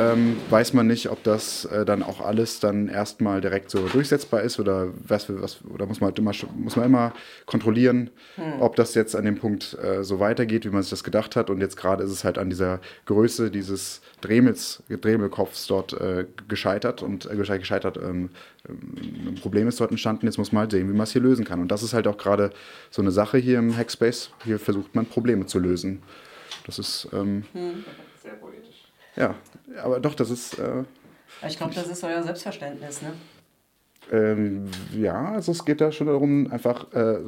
ähm, 0.00 0.36
weiß 0.48 0.72
man 0.72 0.86
nicht, 0.86 1.10
ob 1.10 1.22
das 1.24 1.64
äh, 1.66 1.84
dann 1.84 2.02
auch 2.02 2.20
alles 2.20 2.60
dann 2.60 2.88
erstmal 2.88 3.40
direkt 3.40 3.70
so 3.70 3.86
durchsetzbar 3.86 4.42
ist 4.42 4.58
oder 4.58 4.88
was, 5.06 5.26
was 5.28 5.58
oder 5.64 5.86
muss 5.86 6.00
man 6.00 6.08
halt 6.08 6.18
immer 6.18 6.32
muss 6.56 6.76
man 6.76 6.86
immer 6.86 7.12
kontrollieren, 7.46 8.10
hm. 8.36 8.60
ob 8.60 8.76
das 8.76 8.94
jetzt 8.94 9.14
an 9.14 9.24
dem 9.24 9.36
Punkt 9.36 9.76
äh, 9.82 10.02
so 10.02 10.18
weitergeht, 10.18 10.64
wie 10.64 10.70
man 10.70 10.82
sich 10.82 10.90
das 10.90 11.04
gedacht 11.04 11.36
hat. 11.36 11.50
Und 11.50 11.60
jetzt 11.60 11.76
gerade 11.76 12.04
ist 12.04 12.12
es 12.12 12.24
halt 12.24 12.38
an 12.38 12.48
dieser 12.48 12.80
Größe 13.06 13.50
dieses 13.50 14.00
Dremels, 14.20 14.82
Dremelkopfs 14.88 15.66
dort 15.66 15.92
äh, 15.92 16.26
gescheitert 16.48 17.02
und 17.02 17.30
äh, 17.30 17.36
gescheitert. 17.36 17.98
Ähm, 17.98 18.30
ein 18.68 19.38
Problem 19.40 19.68
ist 19.68 19.80
dort 19.80 19.90
entstanden. 19.90 20.26
Jetzt 20.26 20.38
muss 20.38 20.52
man 20.52 20.62
halt 20.62 20.70
sehen, 20.70 20.88
wie 20.88 20.96
man 20.96 21.04
es 21.04 21.12
hier 21.12 21.22
lösen 21.22 21.44
kann. 21.44 21.60
Und 21.60 21.70
das 21.70 21.82
ist 21.82 21.92
halt 21.92 22.06
auch 22.06 22.18
gerade 22.18 22.50
so 22.90 23.02
eine 23.02 23.10
Sache 23.10 23.38
hier 23.38 23.58
im 23.58 23.76
Hackspace. 23.76 24.30
Hier 24.44 24.58
versucht 24.58 24.94
man 24.94 25.06
Probleme 25.06 25.46
zu 25.46 25.58
lösen. 25.58 26.02
Das 26.66 26.78
ist 26.78 27.08
ähm, 27.12 27.44
hm. 27.52 27.84
sehr 28.22 28.34
poetisch. 28.34 28.79
Ja, 29.16 29.34
aber 29.82 30.00
doch, 30.00 30.14
das 30.14 30.30
ist. 30.30 30.58
Äh, 30.58 30.84
ich 31.46 31.56
glaube, 31.56 31.74
das 31.74 31.88
ist 31.88 32.04
euer 32.04 32.22
Selbstverständnis, 32.22 33.02
ne? 33.02 33.12
Ähm, 34.12 34.64
ja, 34.92 35.32
also 35.32 35.52
es 35.52 35.64
geht 35.64 35.80
da 35.80 35.92
schon 35.92 36.08
darum, 36.08 36.50
einfach 36.50 36.92
äh, 36.92 37.18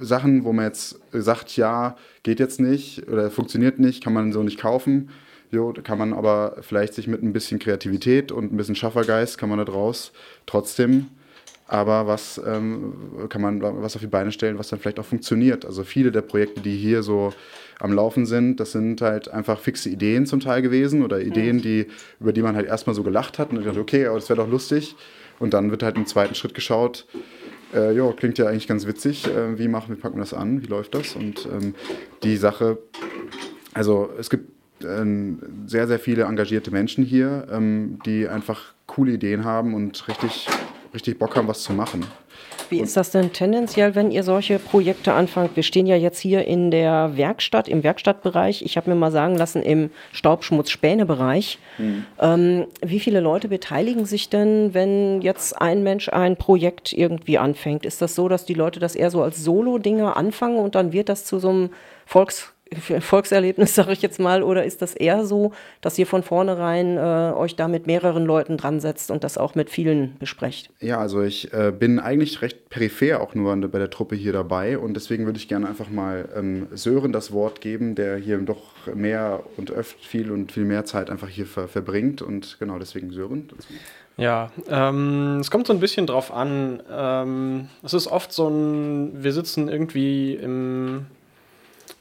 Sachen, 0.00 0.44
wo 0.44 0.52
man 0.52 0.64
jetzt 0.66 0.98
sagt, 1.12 1.56
ja, 1.56 1.96
geht 2.22 2.40
jetzt 2.40 2.60
nicht 2.60 3.06
oder 3.08 3.30
funktioniert 3.30 3.78
nicht, 3.78 4.02
kann 4.02 4.14
man 4.14 4.32
so 4.32 4.42
nicht 4.42 4.58
kaufen. 4.58 5.10
Jo, 5.50 5.72
da 5.72 5.82
kann 5.82 5.98
man 5.98 6.14
aber 6.14 6.56
vielleicht 6.60 6.94
sich 6.94 7.08
mit 7.08 7.22
ein 7.22 7.32
bisschen 7.32 7.58
Kreativität 7.58 8.32
und 8.32 8.52
ein 8.52 8.56
bisschen 8.56 8.76
Schaffergeist 8.76 9.36
kann 9.36 9.48
man 9.48 9.58
da 9.58 9.64
draus 9.64 10.12
trotzdem 10.46 11.08
aber 11.70 12.08
was 12.08 12.40
ähm, 12.44 12.94
kann 13.28 13.40
man 13.40 13.62
was 13.62 13.94
auf 13.94 14.02
die 14.02 14.08
Beine 14.08 14.32
stellen, 14.32 14.58
was 14.58 14.68
dann 14.68 14.80
vielleicht 14.80 14.98
auch 14.98 15.04
funktioniert. 15.04 15.64
Also 15.64 15.84
viele 15.84 16.10
der 16.10 16.22
Projekte, 16.22 16.60
die 16.60 16.76
hier 16.76 17.04
so 17.04 17.32
am 17.78 17.92
Laufen 17.92 18.26
sind, 18.26 18.58
das 18.58 18.72
sind 18.72 19.00
halt 19.02 19.30
einfach 19.30 19.60
fixe 19.60 19.88
Ideen 19.88 20.26
zum 20.26 20.40
Teil 20.40 20.62
gewesen 20.62 21.04
oder 21.04 21.20
Ideen, 21.20 21.58
mhm. 21.58 21.62
die, 21.62 21.86
über 22.18 22.32
die 22.32 22.42
man 22.42 22.56
halt 22.56 22.66
erstmal 22.66 22.96
so 22.96 23.04
gelacht 23.04 23.38
hat 23.38 23.50
und 23.50 23.64
dachte, 23.64 23.78
okay, 23.78 24.06
aber 24.06 24.16
das 24.16 24.28
wäre 24.28 24.38
doch 24.38 24.50
lustig. 24.50 24.96
Und 25.38 25.54
dann 25.54 25.70
wird 25.70 25.84
halt 25.84 25.96
im 25.96 26.06
zweiten 26.06 26.34
Schritt 26.34 26.54
geschaut, 26.54 27.06
äh, 27.72 27.94
ja, 27.94 28.10
klingt 28.14 28.36
ja 28.38 28.48
eigentlich 28.48 28.66
ganz 28.66 28.88
witzig, 28.88 29.28
äh, 29.28 29.56
wie 29.56 29.68
machen 29.68 29.90
wir, 29.90 29.96
packen 29.96 30.16
wir 30.16 30.22
das 30.22 30.34
an, 30.34 30.62
wie 30.62 30.66
läuft 30.66 30.96
das? 30.96 31.14
Und 31.14 31.48
ähm, 31.52 31.76
die 32.24 32.36
Sache, 32.36 32.78
also 33.74 34.10
es 34.18 34.28
gibt 34.28 34.50
äh, 34.82 35.04
sehr, 35.66 35.86
sehr 35.86 36.00
viele 36.00 36.24
engagierte 36.24 36.72
Menschen 36.72 37.04
hier, 37.04 37.46
ähm, 37.48 38.00
die 38.04 38.26
einfach 38.26 38.74
coole 38.88 39.12
Ideen 39.12 39.44
haben 39.44 39.72
und 39.74 40.08
richtig 40.08 40.48
richtig 40.94 41.18
Bock 41.18 41.36
haben, 41.36 41.48
was 41.48 41.62
zu 41.62 41.72
machen. 41.72 42.04
Wie 42.68 42.80
ist 42.80 42.96
das 42.96 43.10
denn 43.10 43.32
tendenziell, 43.32 43.96
wenn 43.96 44.12
ihr 44.12 44.22
solche 44.22 44.58
Projekte 44.58 45.12
anfangt? 45.12 45.56
Wir 45.56 45.64
stehen 45.64 45.86
ja 45.86 45.96
jetzt 45.96 46.20
hier 46.20 46.46
in 46.46 46.70
der 46.70 47.16
Werkstatt, 47.16 47.68
im 47.68 47.82
Werkstattbereich. 47.82 48.62
Ich 48.62 48.76
habe 48.76 48.90
mir 48.90 48.96
mal 48.96 49.10
sagen 49.10 49.36
lassen, 49.36 49.62
im 49.62 49.90
Staubschmutz-Späne-Bereich. 50.12 51.58
Mhm. 51.78 52.04
Ähm, 52.20 52.66
wie 52.80 53.00
viele 53.00 53.20
Leute 53.20 53.48
beteiligen 53.48 54.06
sich 54.06 54.28
denn, 54.28 54.72
wenn 54.72 55.20
jetzt 55.20 55.60
ein 55.60 55.82
Mensch 55.82 56.08
ein 56.10 56.36
Projekt 56.36 56.92
irgendwie 56.92 57.38
anfängt? 57.38 57.84
Ist 57.84 58.00
das 58.02 58.14
so, 58.14 58.28
dass 58.28 58.44
die 58.44 58.54
Leute 58.54 58.78
das 58.78 58.94
eher 58.94 59.10
so 59.10 59.22
als 59.22 59.42
Solo-Dinger 59.42 60.16
anfangen 60.16 60.58
und 60.58 60.76
dann 60.76 60.92
wird 60.92 61.08
das 61.08 61.24
zu 61.24 61.40
so 61.40 61.48
einem 61.48 61.70
Volks 62.06 62.52
Volkserlebnis, 63.00 63.74
sage 63.74 63.92
ich 63.92 64.02
jetzt 64.02 64.20
mal, 64.20 64.42
oder 64.42 64.64
ist 64.64 64.82
das 64.82 64.94
eher 64.94 65.24
so, 65.24 65.52
dass 65.80 65.98
ihr 65.98 66.06
von 66.06 66.22
vornherein 66.22 66.96
äh, 66.96 67.32
euch 67.34 67.56
da 67.56 67.68
mit 67.68 67.86
mehreren 67.86 68.24
Leuten 68.24 68.56
dran 68.56 68.80
setzt 68.80 69.10
und 69.10 69.24
das 69.24 69.38
auch 69.38 69.54
mit 69.54 69.70
vielen 69.70 70.16
besprecht? 70.18 70.70
Ja, 70.80 70.98
also 70.98 71.22
ich 71.22 71.52
äh, 71.52 71.72
bin 71.76 71.98
eigentlich 71.98 72.42
recht 72.42 72.68
peripher 72.68 73.20
auch 73.20 73.34
nur 73.34 73.56
bei 73.56 73.78
der 73.78 73.90
Truppe 73.90 74.14
hier 74.14 74.32
dabei 74.32 74.78
und 74.78 74.94
deswegen 74.94 75.26
würde 75.26 75.38
ich 75.38 75.48
gerne 75.48 75.68
einfach 75.68 75.90
mal 75.90 76.28
ähm, 76.36 76.68
Sören 76.72 77.12
das 77.12 77.32
Wort 77.32 77.60
geben, 77.60 77.94
der 77.94 78.16
hier 78.16 78.38
doch 78.38 78.62
mehr 78.94 79.42
und 79.56 79.70
öfter 79.70 79.98
viel 80.00 80.30
und 80.30 80.52
viel 80.52 80.64
mehr 80.64 80.84
Zeit 80.84 81.10
einfach 81.10 81.28
hier 81.28 81.46
ver 81.46 81.68
verbringt 81.68 82.22
und 82.22 82.56
genau 82.58 82.78
deswegen 82.78 83.10
Sören. 83.10 83.48
Ja, 84.16 84.50
ähm, 84.68 85.38
es 85.40 85.50
kommt 85.50 85.66
so 85.66 85.72
ein 85.72 85.80
bisschen 85.80 86.06
drauf 86.06 86.32
an. 86.32 86.82
Ähm, 86.90 87.68
es 87.82 87.94
ist 87.94 88.06
oft 88.06 88.32
so 88.32 88.48
ein, 88.48 89.22
wir 89.22 89.32
sitzen 89.32 89.68
irgendwie 89.68 90.34
im 90.34 91.06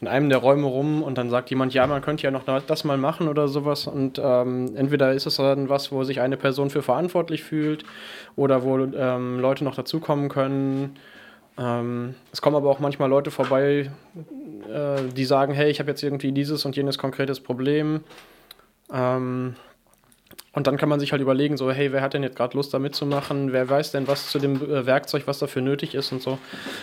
in 0.02 0.08
einem 0.08 0.30
der 0.30 0.38
Räume 0.38 0.66
rum 0.66 1.04
und 1.04 1.18
dann 1.18 1.30
sagt 1.30 1.50
jemand, 1.50 1.74
ja, 1.74 1.86
man 1.86 2.02
könnte 2.02 2.24
ja 2.24 2.32
noch 2.32 2.44
das 2.44 2.84
mal 2.86 2.98
machen 2.98 3.28
oder 3.28 3.48
sowas. 3.48 3.86
Und 3.86 4.20
ähm, 4.24 4.76
entweder 4.76 5.14
ist 5.14 5.26
es 5.26 5.36
dann 5.36 5.68
was, 5.68 5.92
wo 5.92 6.04
sich 6.04 6.22
eine 6.22 6.38
Person 6.38 6.70
für 6.70 6.82
verantwortlich 6.82 7.44
fühlt 7.44 7.84
oder 8.36 8.64
wo 8.64 8.78
ähm, 8.78 9.40
Leute 9.40 9.64
noch 9.66 9.76
dazukommen 9.76 10.30
können. 10.30 10.98
Ähm, 11.58 12.16
es 12.32 12.42
kommen 12.42 12.56
aber 12.56 12.70
auch 12.70 12.80
manchmal 12.80 13.10
Leute 13.10 13.30
vorbei, 13.30 13.92
äh, 14.74 15.02
die 15.14 15.26
sagen, 15.26 15.54
hey, 15.54 15.70
ich 15.70 15.80
habe 15.80 15.90
jetzt 15.90 16.02
irgendwie 16.02 16.32
dieses 16.32 16.64
und 16.64 16.78
jenes 16.78 16.98
konkretes 16.98 17.42
Problem. 17.42 18.02
Ähm, 18.94 19.56
und 20.54 20.66
dann 20.66 20.78
kann 20.78 20.90
man 20.90 21.00
sich 21.00 21.12
halt 21.12 21.22
überlegen, 21.22 21.58
so, 21.58 21.72
hey, 21.72 21.92
wer 21.92 22.02
hat 22.02 22.14
denn 22.14 22.24
jetzt 22.24 22.36
gerade 22.36 22.58
Lust 22.58 22.74
da 22.74 22.80
mitzumachen? 22.80 23.54
Wer 23.54 23.70
weiß 23.70 23.92
denn 23.92 24.08
was 24.08 24.30
zu 24.30 24.40
dem 24.40 24.56
äh, 24.56 24.86
Werkzeug, 24.86 25.24
was 25.26 25.40
dafür 25.40 25.62
nötig 25.62 25.94
ist 25.94 26.12
und 26.12 26.22
so. 26.22 26.40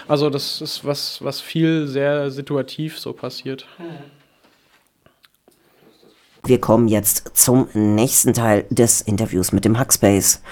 Also 0.07 0.31
das 0.31 0.61
ist 0.61 0.85
was, 0.85 1.23
was 1.25 1.41
viel 1.41 1.87
sehr 1.89 2.31
situativ 2.31 2.99
so 2.99 3.13
passiert. 3.13 3.67
Wir 6.45 6.61
kommen 6.61 6.87
jetzt 6.87 7.37
zum 7.37 7.69
nächsten 7.75 8.33
Teil 8.33 8.67
des 8.71 9.01
Interviews 9.01 9.51
mit 9.51 9.65
dem 9.65 9.79
Hackspace. 9.81 10.43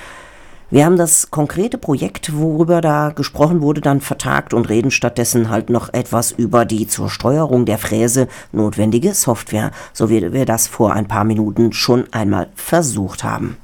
Wir 0.75 0.87
haben 0.87 0.97
das 0.97 1.31
konkrete 1.31 1.79
Projekt, 1.79 2.37
worüber 2.37 2.81
da 2.81 3.11
gesprochen 3.11 3.63
wurde, 3.63 3.81
dann 3.81 4.01
vertagt 4.01 4.53
und 4.53 4.69
reden 4.69 4.91
stattdessen 4.91 5.49
halt 5.49 5.71
noch 5.71 5.95
etwas 5.95 6.33
über 6.33 6.65
die 6.65 6.89
zur 6.89 7.11
Steuerung 7.11 7.65
der 7.65 7.79
Fräse 7.79 8.27
notwendige 8.51 9.15
Software, 9.15 9.71
so 9.93 10.11
wie 10.11 10.33
wir 10.33 10.47
das 10.47 10.67
vor 10.67 10.93
ein 10.93 11.07
paar 11.07 11.23
Minuten 11.23 11.73
schon 11.73 12.13
einmal 12.13 12.49
versucht 12.57 13.23
haben. 13.23 13.57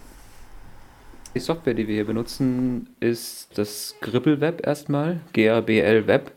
Die 1.35 1.41
Software, 1.41 1.75
die 1.75 1.89
wir 1.89 1.97
hier 1.97 2.07
benutzen, 2.07 2.91
ist 3.01 3.59
das 3.59 3.97
Gribbel 4.01 4.41
Web 4.41 4.65
erstmal, 4.65 5.19
GRBL 5.33 6.07
Web, 6.07 6.31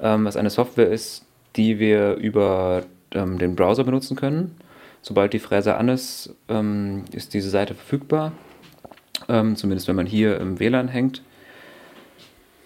ähm, 0.00 0.26
was 0.26 0.36
eine 0.36 0.50
Software 0.50 0.92
ist, 0.92 1.24
die 1.56 1.80
wir 1.80 2.14
über 2.14 2.84
ähm, 3.10 3.38
den 3.38 3.56
Browser 3.56 3.82
benutzen 3.82 4.16
können. 4.16 4.54
Sobald 5.02 5.32
die 5.32 5.40
Fräse 5.40 5.74
an 5.74 5.88
ist, 5.88 6.32
ähm, 6.48 7.02
ist 7.10 7.34
diese 7.34 7.50
Seite 7.50 7.74
verfügbar 7.74 8.30
ähm, 9.28 9.56
zumindest 9.56 9.88
wenn 9.88 9.96
man 9.96 10.06
hier 10.06 10.40
im 10.40 10.60
WLAN 10.60 10.88
hängt, 10.88 11.22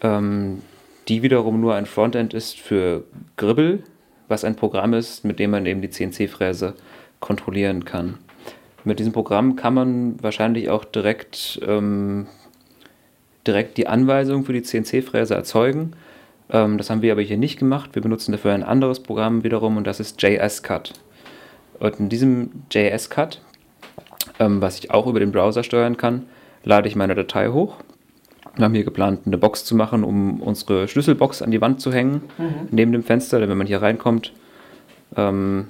ähm, 0.02 0.62
die 1.08 1.22
wiederum 1.22 1.60
nur 1.60 1.74
ein 1.74 1.86
Frontend 1.86 2.34
ist 2.34 2.58
für 2.58 3.04
Gribbel, 3.36 3.82
was 4.28 4.44
ein 4.44 4.56
Programm 4.56 4.94
ist, 4.94 5.24
mit 5.24 5.38
dem 5.38 5.50
man 5.50 5.66
eben 5.66 5.80
die 5.80 5.90
CNC-Fräse 5.90 6.74
kontrollieren 7.20 7.84
kann. 7.84 8.18
Mit 8.84 8.98
diesem 8.98 9.12
Programm 9.12 9.56
kann 9.56 9.74
man 9.74 10.22
wahrscheinlich 10.22 10.70
auch 10.70 10.84
direkt, 10.84 11.60
ähm, 11.66 12.26
direkt 13.46 13.76
die 13.76 13.86
Anweisung 13.86 14.44
für 14.44 14.52
die 14.52 14.62
CNC-Fräse 14.62 15.34
erzeugen. 15.34 15.92
Ähm, 16.50 16.78
das 16.78 16.90
haben 16.90 17.02
wir 17.02 17.12
aber 17.12 17.22
hier 17.22 17.38
nicht 17.38 17.58
gemacht. 17.58 17.90
Wir 17.94 18.02
benutzen 18.02 18.32
dafür 18.32 18.52
ein 18.52 18.62
anderes 18.62 19.00
Programm 19.00 19.44
wiederum 19.44 19.76
und 19.76 19.86
das 19.86 20.00
ist 20.00 20.22
JS-Cut. 20.22 20.92
Und 21.80 22.00
in 22.00 22.08
diesem 22.08 22.50
JS-Cut, 22.70 23.40
ähm, 24.38 24.60
was 24.60 24.78
ich 24.78 24.90
auch 24.90 25.06
über 25.06 25.20
den 25.20 25.32
Browser 25.32 25.62
steuern 25.62 25.96
kann, 25.96 26.26
lade 26.64 26.88
ich 26.88 26.96
meine 26.96 27.14
Datei 27.14 27.48
hoch 27.48 27.76
Wir 28.56 28.64
haben 28.64 28.74
hier 28.74 28.84
geplant, 28.84 29.20
eine 29.26 29.38
Box 29.38 29.64
zu 29.64 29.74
machen, 29.74 30.04
um 30.04 30.40
unsere 30.40 30.88
Schlüsselbox 30.88 31.42
an 31.42 31.50
die 31.50 31.60
Wand 31.60 31.80
zu 31.80 31.92
hängen, 31.92 32.22
mhm. 32.38 32.68
neben 32.70 32.92
dem 32.92 33.02
Fenster, 33.02 33.40
wenn 33.40 33.58
man 33.58 33.66
hier 33.66 33.82
reinkommt. 33.82 34.32
Ähm, 35.16 35.68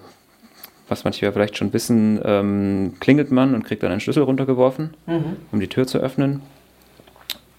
was 0.88 1.04
manche 1.04 1.26
ja 1.26 1.33
vielleicht 1.33 1.57
schon 1.57 1.73
wissen, 1.73 2.18
ähm, 2.25 2.95
klingelt 2.99 3.30
man 3.30 3.54
und 3.54 3.64
kriegt 3.64 3.83
dann 3.83 3.90
einen 3.90 4.00
Schlüssel 4.00 4.23
runtergeworfen, 4.23 4.95
mhm. 5.07 5.37
um 5.52 5.61
die 5.61 5.68
Tür 5.68 5.87
zu 5.87 5.99
öffnen. 5.99 6.40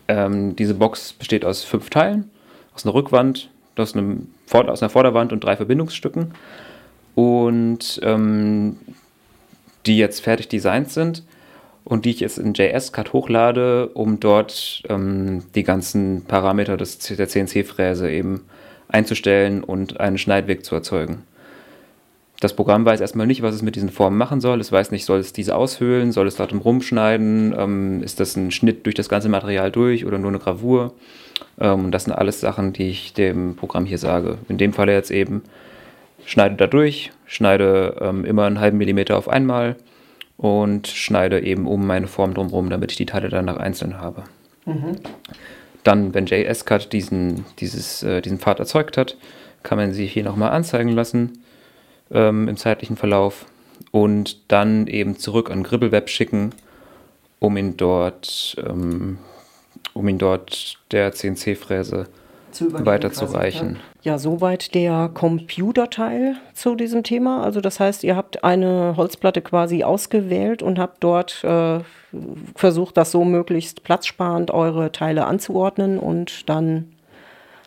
Ähm, 0.08 0.56
diese 0.56 0.74
Box 0.74 1.14
besteht 1.14 1.46
aus 1.46 1.64
fünf 1.64 1.92
Teilen, 1.92 2.32
aus 2.74 2.86
einer 2.86 2.96
Rückwand, 2.96 3.50
aus, 3.78 3.96
einem, 3.96 4.28
aus 4.52 4.82
einer 4.82 4.90
Vorderwand 4.90 5.32
und 5.32 5.44
drei 5.44 5.56
Verbindungsstücken. 5.56 6.34
Und 7.16 8.00
ähm, 8.04 8.78
die 9.86 9.98
jetzt 9.98 10.22
fertig 10.22 10.48
designt 10.48 10.90
sind 10.90 11.24
und 11.84 12.06
die 12.06 12.12
ich 12.12 12.20
jetzt 12.20 12.38
in 12.38 12.54
JS-Cut 12.54 13.14
hochlade, 13.14 13.90
um 13.90 14.20
dort 14.20 14.84
ähm, 14.90 15.44
die 15.56 15.64
ganzen 15.64 16.26
Parameter 16.26 16.78
des, 16.78 17.00
der 17.00 17.28
CNC-Fräse 17.28 18.10
eben 18.12 18.42
einzustellen 18.88 19.64
und 19.64 20.00
einen 20.00 20.18
Schneidweg 20.18 20.66
zu 20.66 20.76
erzeugen. 20.76 21.24
Das 22.40 22.54
Programm 22.54 22.86
weiß 22.86 23.02
erstmal 23.02 23.28
nicht, 23.28 23.42
was 23.42 23.54
es 23.54 23.62
mit 23.62 23.76
diesen 23.76 23.90
Formen 23.90 24.18
machen 24.18 24.40
soll. 24.40 24.62
Es 24.62 24.72
weiß 24.72 24.92
nicht, 24.92 25.04
soll 25.04 25.20
es 25.20 25.34
diese 25.34 25.56
aushöhlen, 25.56 26.14
soll 26.14 26.26
es 26.26 26.36
darum 26.36 26.60
rumschneiden, 26.60 27.54
ähm, 27.58 28.02
ist 28.02 28.20
das 28.22 28.38
ein 28.38 28.52
Schnitt 28.52 28.86
durch 28.86 28.96
das 28.96 29.10
ganze 29.10 29.28
Material 29.28 29.72
durch 29.72 30.06
oder 30.06 30.18
nur 30.18 30.30
eine 30.30 30.40
Gravur. 30.40 30.94
Ähm, 31.60 31.92
das 31.92 32.06
sind 32.06 32.14
alles 32.14 32.40
Sachen, 32.40 32.72
die 32.72 32.90
ich 32.90 33.14
dem 33.14 33.56
Programm 33.56 33.86
hier 33.86 33.98
sage. 33.98 34.38
In 34.48 34.58
dem 34.58 34.72
Fall 34.72 34.90
jetzt 34.90 35.12
eben, 35.12 35.44
schneide 36.26 36.56
da 36.56 36.68
durch, 36.68 37.12
schneide 37.26 37.98
ähm, 38.00 38.24
immer 38.24 38.46
einen 38.46 38.62
halben 38.62 38.78
Millimeter 38.78 39.18
auf 39.18 39.28
einmal 39.28 39.76
und 40.40 40.88
schneide 40.88 41.42
eben 41.42 41.68
um 41.68 41.86
meine 41.86 42.08
Form 42.08 42.34
drumherum, 42.34 42.70
damit 42.70 42.92
ich 42.92 42.98
die 42.98 43.06
Teile 43.06 43.28
dann 43.28 43.44
nach 43.44 43.58
einzeln 43.58 44.00
habe. 44.00 44.24
Mhm. 44.66 44.96
Dann, 45.84 46.14
wenn 46.14 46.28
JS-Cut 46.28 46.94
diesen, 46.94 47.44
dieses, 47.60 48.04
äh, 48.04 48.22
diesen 48.22 48.40
Pfad 48.40 48.60
erzeugt 48.60 48.96
hat, 48.96 49.18
kann 49.64 49.78
man 49.78 49.92
sie 49.92 50.06
hier 50.06 50.24
nochmal 50.24 50.52
anzeigen 50.52 50.94
lassen 50.94 51.44
ähm, 52.10 52.48
im 52.48 52.56
zeitlichen 52.56 52.96
Verlauf 52.96 53.48
und 53.92 54.50
dann 54.50 54.88
eben 54.88 55.18
zurück 55.18 55.52
an 55.52 55.64
Gribbelweb 55.64 56.10
schicken, 56.10 56.52
um 57.40 57.58
ihn 57.58 57.76
dort, 57.76 58.56
ähm, 58.66 59.18
um 59.94 60.08
ihn 60.08 60.20
dort 60.20 60.78
der 60.92 61.12
CNC-Fräse 61.12 62.08
weiterzureichen. 62.60 63.80
Ja, 64.02 64.18
soweit 64.18 64.74
der 64.76 65.10
Computerteil 65.14 66.36
zu 66.54 66.76
diesem 66.76 67.04
Thema. 67.04 67.44
Also 67.44 67.62
das 67.62 67.80
heißt, 67.80 68.04
ihr 68.04 68.16
habt 68.16 68.44
eine 68.44 68.96
Holzplatte 68.98 69.42
quasi 69.42 69.84
ausgewählt 69.84 70.64
und 70.64 70.80
habt 70.80 71.04
dort 71.04 71.44
äh, 71.44 71.80
versucht, 72.56 72.98
das 72.98 73.12
so 73.12 73.24
möglichst 73.24 73.84
platzsparend 73.84 74.52
eure 74.52 74.92
Teile 74.92 75.26
anzuordnen 75.26 76.00
und 76.00 76.50
dann 76.50 76.94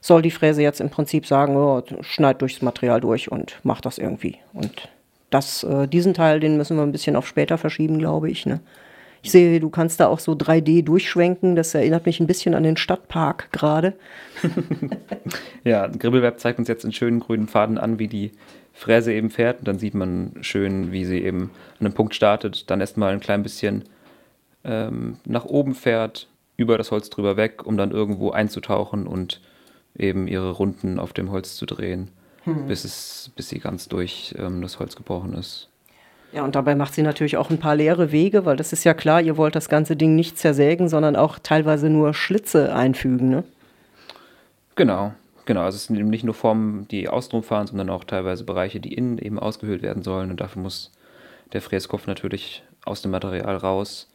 soll 0.01 0.21
die 0.21 0.33
Fräse 0.33 0.62
jetzt 0.62 0.81
im 0.81 0.91
Prinzip 0.91 1.27
sagen, 1.27 1.57
oh, 1.57 1.83
schneid 2.01 2.43
durchs 2.43 2.61
Material 2.61 3.01
durch 3.01 3.31
und 3.31 3.61
mach 3.62 3.81
das 3.81 3.99
irgendwie. 3.99 4.39
Und 4.53 4.89
das, 5.31 5.62
äh, 5.62 5.87
diesen 5.87 6.12
Teil, 6.12 6.41
den 6.41 6.57
müssen 6.57 6.77
wir 6.77 6.83
ein 6.83 6.93
bisschen 6.93 7.17
auf 7.17 7.27
später 7.27 7.57
verschieben, 7.57 7.99
glaube 7.99 8.31
ich. 8.31 8.45
Ne? 8.45 8.61
Ich 9.25 9.31
sehe, 9.31 9.61
du 9.61 9.71
kannst 9.71 10.00
da 10.00 10.09
auch 10.09 10.19
so 10.19 10.33
3D 10.33 10.83
durchschwenken. 10.83 11.55
Das 11.55 11.75
erinnert 11.75 12.07
mich 12.07 12.19
ein 12.19 12.26
bisschen 12.26 12.55
an 12.55 12.64
den 12.64 12.76
Stadtpark 12.76 13.52
gerade. 13.52 13.95
ja, 15.64 15.87
Gribbelweb 15.87 16.41
zeigt 16.41 16.59
uns 16.59 16.67
jetzt 16.67 16.85
in 16.85 16.93
schönen 16.93 17.21
grünen 17.21 17.47
Faden 17.47 17.79
an, 17.79 18.00
wie 18.00 18.09
die 18.09 18.33
Fräse 18.73 19.12
eben 19.12 19.31
fährt. 19.31 19.61
Und 19.61 19.69
dann 19.69 19.79
sieht 19.79 19.95
man 19.95 20.33
schön, 20.41 20.91
wie 20.91 21.05
sie 21.05 21.23
eben 21.23 21.50
an 21.79 21.87
einem 21.87 21.95
Punkt 21.95 22.17
startet, 22.17 22.69
dann 22.69 22.81
erstmal 22.81 23.12
ein 23.12 23.21
klein 23.21 23.45
bisschen 23.45 23.85
ähm, 24.64 25.19
nach 25.25 25.45
oben 25.45 25.75
fährt, 25.75 26.29
über 26.57 26.76
das 26.76 26.91
Holz 26.91 27.09
drüber 27.09 27.37
weg, 27.37 27.64
um 27.64 27.76
dann 27.76 27.93
irgendwo 27.93 28.31
einzutauchen 28.31 29.07
und 29.07 29.41
eben 29.97 30.26
ihre 30.26 30.50
Runden 30.50 30.99
auf 30.99 31.12
dem 31.12 31.31
Holz 31.31 31.57
zu 31.57 31.67
drehen, 31.67 32.09
hm. 32.45 32.67
bis, 32.67 32.85
es, 32.85 33.31
bis 33.37 33.49
sie 33.49 33.59
ganz 33.59 33.88
durch 33.88 34.35
ähm, 34.38 34.62
das 34.62 34.79
Holz 34.79 34.97
gebrochen 34.97 35.35
ist. 35.35 35.69
Ja, 36.33 36.45
und 36.45 36.55
dabei 36.55 36.75
macht 36.75 36.95
sie 36.95 37.03
natürlich 37.03 37.37
auch 37.37 37.51
ein 37.51 37.59
paar 37.59 37.77
leere 37.77 38.11
Wege, 38.11 38.47
weil 38.47 38.57
das 38.57 38.73
ist 38.73 38.85
ja 38.85 38.95
klar, 38.95 39.21
ihr 39.21 39.37
wollt 39.37 39.55
das 39.55 39.69
ganze 39.69 39.97
Ding 39.97 40.15
nicht 40.15 40.39
zersägen, 40.39 40.88
sondern 40.88 41.14
auch 41.14 41.38
teilweise 41.38 41.90
nur 41.90 42.14
Schlitze 42.14 42.75
einfügen, 42.75 43.29
ne? 43.29 43.45
Genau, 44.75 45.12
genau. 45.45 45.61
Also 45.61 45.77
es 45.77 45.85
sind 45.85 45.99
eben 45.99 46.09
nicht 46.09 46.25
nur 46.25 46.35
Formen, 46.35 46.88
die 46.88 47.09
außenrum 47.09 47.42
fahren, 47.42 47.66
sondern 47.66 47.90
auch 47.90 48.05
teilweise 48.05 48.45
Bereiche, 48.45 48.81
die 48.81 48.95
innen 48.95 49.18
eben 49.18 49.38
ausgehöhlt 49.38 49.83
werden 49.83 50.03
sollen. 50.03 50.31
Und 50.31 50.40
dafür 50.40 50.62
muss 50.62 50.90
der 51.53 51.61
Fräskopf 51.61 52.07
natürlich 52.07 52.62
aus 52.87 53.03
dem 53.03 53.11
Material 53.11 53.57
raus, 53.57 54.11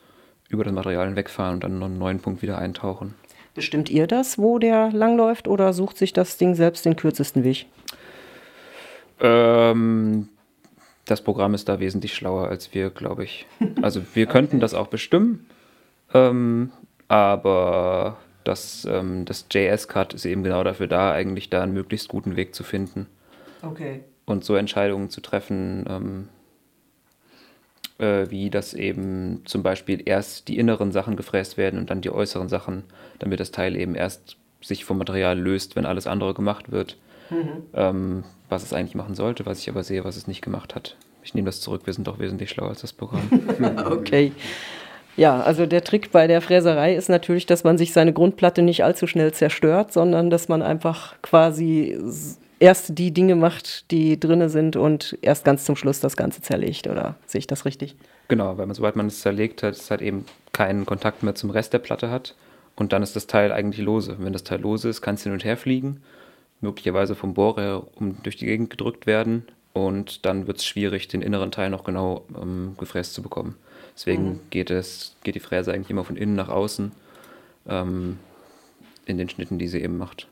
über 0.50 0.64
das 0.64 0.74
Material 0.74 1.06
hinwegfahren 1.06 1.56
und 1.56 1.64
dann 1.64 1.78
noch 1.78 1.86
einen 1.86 2.00
neuen 2.00 2.20
Punkt 2.20 2.42
wieder 2.42 2.58
eintauchen. 2.58 3.14
Bestimmt 3.54 3.90
ihr 3.90 4.08
das, 4.08 4.40
wo 4.40 4.58
der 4.58 4.92
langläuft, 4.92 5.48
oder 5.48 5.74
sucht 5.74 5.98
sich 5.98 6.14
das 6.14 6.38
Ding 6.38 6.56
selbst 6.56 6.86
den 6.86 6.96
kürzesten 6.96 7.44
Weg? 7.44 7.68
Ähm, 9.20 10.30
das 11.08 11.22
Programm 11.22 11.54
ist 11.54 11.70
da 11.70 11.80
wesentlich 11.80 12.14
schlauer 12.14 12.48
als 12.50 12.74
wir, 12.74 12.90
glaube 12.90 13.24
ich. 13.24 13.46
Also 13.82 14.02
wir 14.14 14.26
könnten 14.28 14.60
das 14.60 14.74
auch 14.74 14.88
bestimmen, 14.88 15.48
ähm, 16.14 16.72
aber 17.08 18.18
das, 18.44 18.86
ähm, 18.90 19.26
das 19.26 19.46
JS-Cut 19.50 20.14
ist 20.14 20.26
eben 20.26 20.44
genau 20.44 20.64
dafür 20.64 20.88
da, 20.88 21.12
eigentlich 21.12 21.50
da 21.50 21.64
einen 21.64 21.74
möglichst 21.74 22.08
guten 22.08 22.36
Weg 22.36 22.56
zu 22.56 22.64
finden. 22.64 23.08
Okay. 23.62 24.02
Und 24.26 24.44
so 24.44 24.56
Entscheidungen 24.56 25.10
zu 25.10 25.22
treffen, 25.22 25.86
ähm, 25.90 26.30
äh, 27.98 28.30
wie 28.30 28.50
das 28.50 28.74
eben 28.74 29.42
zum 29.46 29.64
Beispiel 29.64 30.02
erst 30.06 30.48
die 30.48 30.58
inneren 30.58 30.92
Sachen 30.92 31.16
gefräst 31.16 31.58
werden 31.58 31.80
und 31.80 31.90
dann 31.90 32.02
die 32.02 32.12
äußeren 32.12 32.50
Sachen, 32.50 32.84
damit 33.20 33.40
das 33.40 33.52
Teil 33.52 33.76
eben 33.76 33.96
erst 33.96 34.38
sich 34.62 34.86
vom 34.86 34.98
Material 34.98 35.38
löst, 35.40 35.76
wenn 35.76 35.86
alles 35.86 36.08
andere 36.08 36.34
gemacht 36.34 36.72
wird. 36.72 36.98
Mhm. 37.30 37.64
Ähm, 37.74 38.24
was 38.50 38.64
es 38.64 38.74
eigentlich 38.74 38.96
machen 38.96 39.16
sollte, 39.16 39.46
was 39.46 39.60
ich 39.60 39.70
aber 39.70 39.84
sehe, 39.84 40.04
was 40.04 40.18
es 40.18 40.28
nicht 40.28 40.42
gemacht 40.42 40.76
hat. 40.76 40.96
Ich 41.24 41.34
nehme 41.34 41.48
das 41.48 41.60
zurück, 41.60 41.82
wir 41.86 41.94
sind 41.94 42.08
doch 42.08 42.20
wesentlich 42.20 42.50
schlauer 42.50 42.70
als 42.70 42.82
das 42.82 42.94
Programm. 42.94 43.30
okay. 43.92 44.32
Ja, 45.18 45.42
also 45.42 45.66
der 45.66 45.84
Trick 45.84 46.12
bei 46.12 46.28
der 46.28 46.42
Fräserei 46.42 46.96
ist 46.96 47.10
natürlich, 47.10 47.48
dass 47.48 47.64
man 47.64 47.78
sich 47.78 47.92
seine 47.92 48.14
Grundplatte 48.14 48.62
nicht 48.62 48.84
allzu 48.84 49.08
schnell 49.08 49.34
zerstört, 49.34 49.92
sondern 49.92 50.30
dass 50.30 50.48
man 50.48 50.62
einfach 50.62 51.16
quasi 51.24 51.98
erst 52.60 52.98
die 52.98 53.12
Dinge 53.12 53.36
macht, 53.36 53.92
die 53.92 54.20
drinne 54.20 54.50
sind 54.50 54.76
und 54.76 55.18
erst 55.22 55.44
ganz 55.44 55.66
zum 55.66 55.76
Schluss 55.76 56.00
das 56.00 56.18
Ganze 56.18 56.42
zerlegt, 56.42 56.88
oder 56.88 57.16
sehe 57.26 57.40
ich 57.40 57.48
das 57.48 57.66
richtig? 57.66 57.96
Genau, 58.28 58.58
weil 58.58 58.68
man, 58.68 58.76
sobald 58.76 58.96
man 58.96 59.08
es 59.08 59.22
zerlegt 59.22 59.64
hat, 59.64 59.74
es 59.74 59.90
halt 59.90 60.02
eben 60.02 60.26
keinen 60.54 60.86
Kontakt 60.86 61.24
mehr 61.24 61.36
zum 61.36 61.50
Rest 61.50 61.74
der 61.74 61.80
Platte 61.80 62.10
hat 62.10 62.36
und 62.76 62.94
dann 62.94 63.04
ist 63.04 63.16
das 63.16 63.28
Teil 63.28 63.52
eigentlich 63.52 63.84
lose. 63.84 64.18
Wenn 64.20 64.34
das 64.34 64.44
Teil 64.44 64.62
lose 64.62 64.90
ist, 64.90 65.02
kann 65.02 65.16
es 65.16 65.24
hin 65.24 65.34
und 65.34 65.44
her 65.44 65.58
fliegen, 65.58 66.02
möglicherweise 66.62 67.16
vom 67.16 67.34
Bohrer 67.34 67.88
um 67.96 68.22
durch 68.24 68.36
die 68.36 68.46
Gegend 68.46 68.70
gedrückt 68.70 69.06
werden 69.06 69.46
und 69.74 70.26
dann 70.26 70.48
wird 70.48 70.58
es 70.58 70.66
schwierig, 70.66 71.08
den 71.08 71.22
inneren 71.22 71.52
Teil 71.52 71.70
noch 71.70 71.84
genau 71.84 72.26
ähm, 72.40 72.76
gefräst 72.78 73.14
zu 73.14 73.22
bekommen. 73.22 73.56
Deswegen 73.96 74.30
mhm. 74.30 74.40
geht, 74.50 74.70
es, 74.70 75.16
geht 75.24 75.36
die 75.36 75.40
Fräse 75.40 75.74
eigentlich 75.74 75.90
immer 75.90 76.04
von 76.04 76.18
innen 76.18 76.36
nach 76.36 76.50
außen 76.50 76.92
ähm, 77.68 78.18
in 79.06 79.18
den 79.18 79.30
Schnitten, 79.30 79.60
die 79.60 79.68
sie 79.68 79.82
eben 79.82 79.98
macht. 79.98 80.28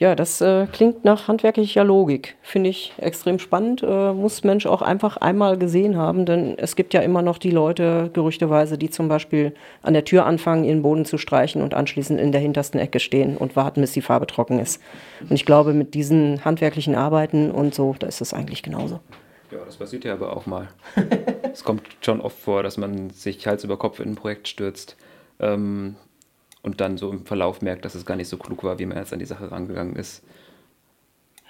Ja, 0.00 0.14
das 0.14 0.40
äh, 0.40 0.66
klingt 0.66 1.04
nach 1.04 1.28
handwerklicher 1.28 1.84
Logik. 1.84 2.36
Finde 2.40 2.70
ich 2.70 2.94
extrem 2.96 3.38
spannend. 3.38 3.82
Äh, 3.82 4.14
muss 4.14 4.44
Mensch 4.44 4.64
auch 4.64 4.80
einfach 4.80 5.18
einmal 5.18 5.58
gesehen 5.58 5.98
haben, 5.98 6.24
denn 6.24 6.56
es 6.56 6.74
gibt 6.74 6.94
ja 6.94 7.02
immer 7.02 7.20
noch 7.20 7.36
die 7.36 7.50
Leute, 7.50 8.08
gerüchteweise, 8.14 8.78
die 8.78 8.88
zum 8.88 9.08
Beispiel 9.08 9.52
an 9.82 9.92
der 9.92 10.06
Tür 10.06 10.24
anfangen, 10.24 10.64
ihren 10.64 10.80
Boden 10.80 11.04
zu 11.04 11.18
streichen 11.18 11.60
und 11.60 11.74
anschließend 11.74 12.18
in 12.18 12.32
der 12.32 12.40
hintersten 12.40 12.80
Ecke 12.80 12.98
stehen 12.98 13.36
und 13.36 13.56
warten, 13.56 13.82
bis 13.82 13.92
die 13.92 14.00
Farbe 14.00 14.26
trocken 14.26 14.58
ist. 14.58 14.80
Und 15.20 15.32
ich 15.32 15.44
glaube, 15.44 15.74
mit 15.74 15.92
diesen 15.92 16.46
handwerklichen 16.46 16.94
Arbeiten 16.94 17.50
und 17.50 17.74
so, 17.74 17.94
da 17.98 18.06
ist 18.06 18.22
es 18.22 18.32
eigentlich 18.32 18.62
genauso. 18.62 19.00
Ja, 19.50 19.58
das 19.66 19.76
passiert 19.76 20.06
ja 20.06 20.14
aber 20.14 20.34
auch 20.34 20.46
mal. 20.46 20.68
es 21.52 21.62
kommt 21.62 21.82
schon 22.00 22.22
oft 22.22 22.38
vor, 22.38 22.62
dass 22.62 22.78
man 22.78 23.10
sich 23.10 23.46
Hals 23.46 23.64
über 23.64 23.76
Kopf 23.76 24.00
in 24.00 24.12
ein 24.12 24.16
Projekt 24.16 24.48
stürzt. 24.48 24.96
Ähm, 25.40 25.96
und 26.62 26.80
dann 26.80 26.98
so 26.98 27.10
im 27.10 27.24
Verlauf 27.26 27.62
merkt, 27.62 27.84
dass 27.84 27.94
es 27.94 28.04
gar 28.04 28.16
nicht 28.16 28.28
so 28.28 28.36
klug 28.36 28.64
war, 28.64 28.78
wie 28.78 28.86
man 28.86 28.98
jetzt 28.98 29.12
an 29.12 29.18
die 29.18 29.24
Sache 29.24 29.50
rangegangen 29.50 29.96
ist. 29.96 30.22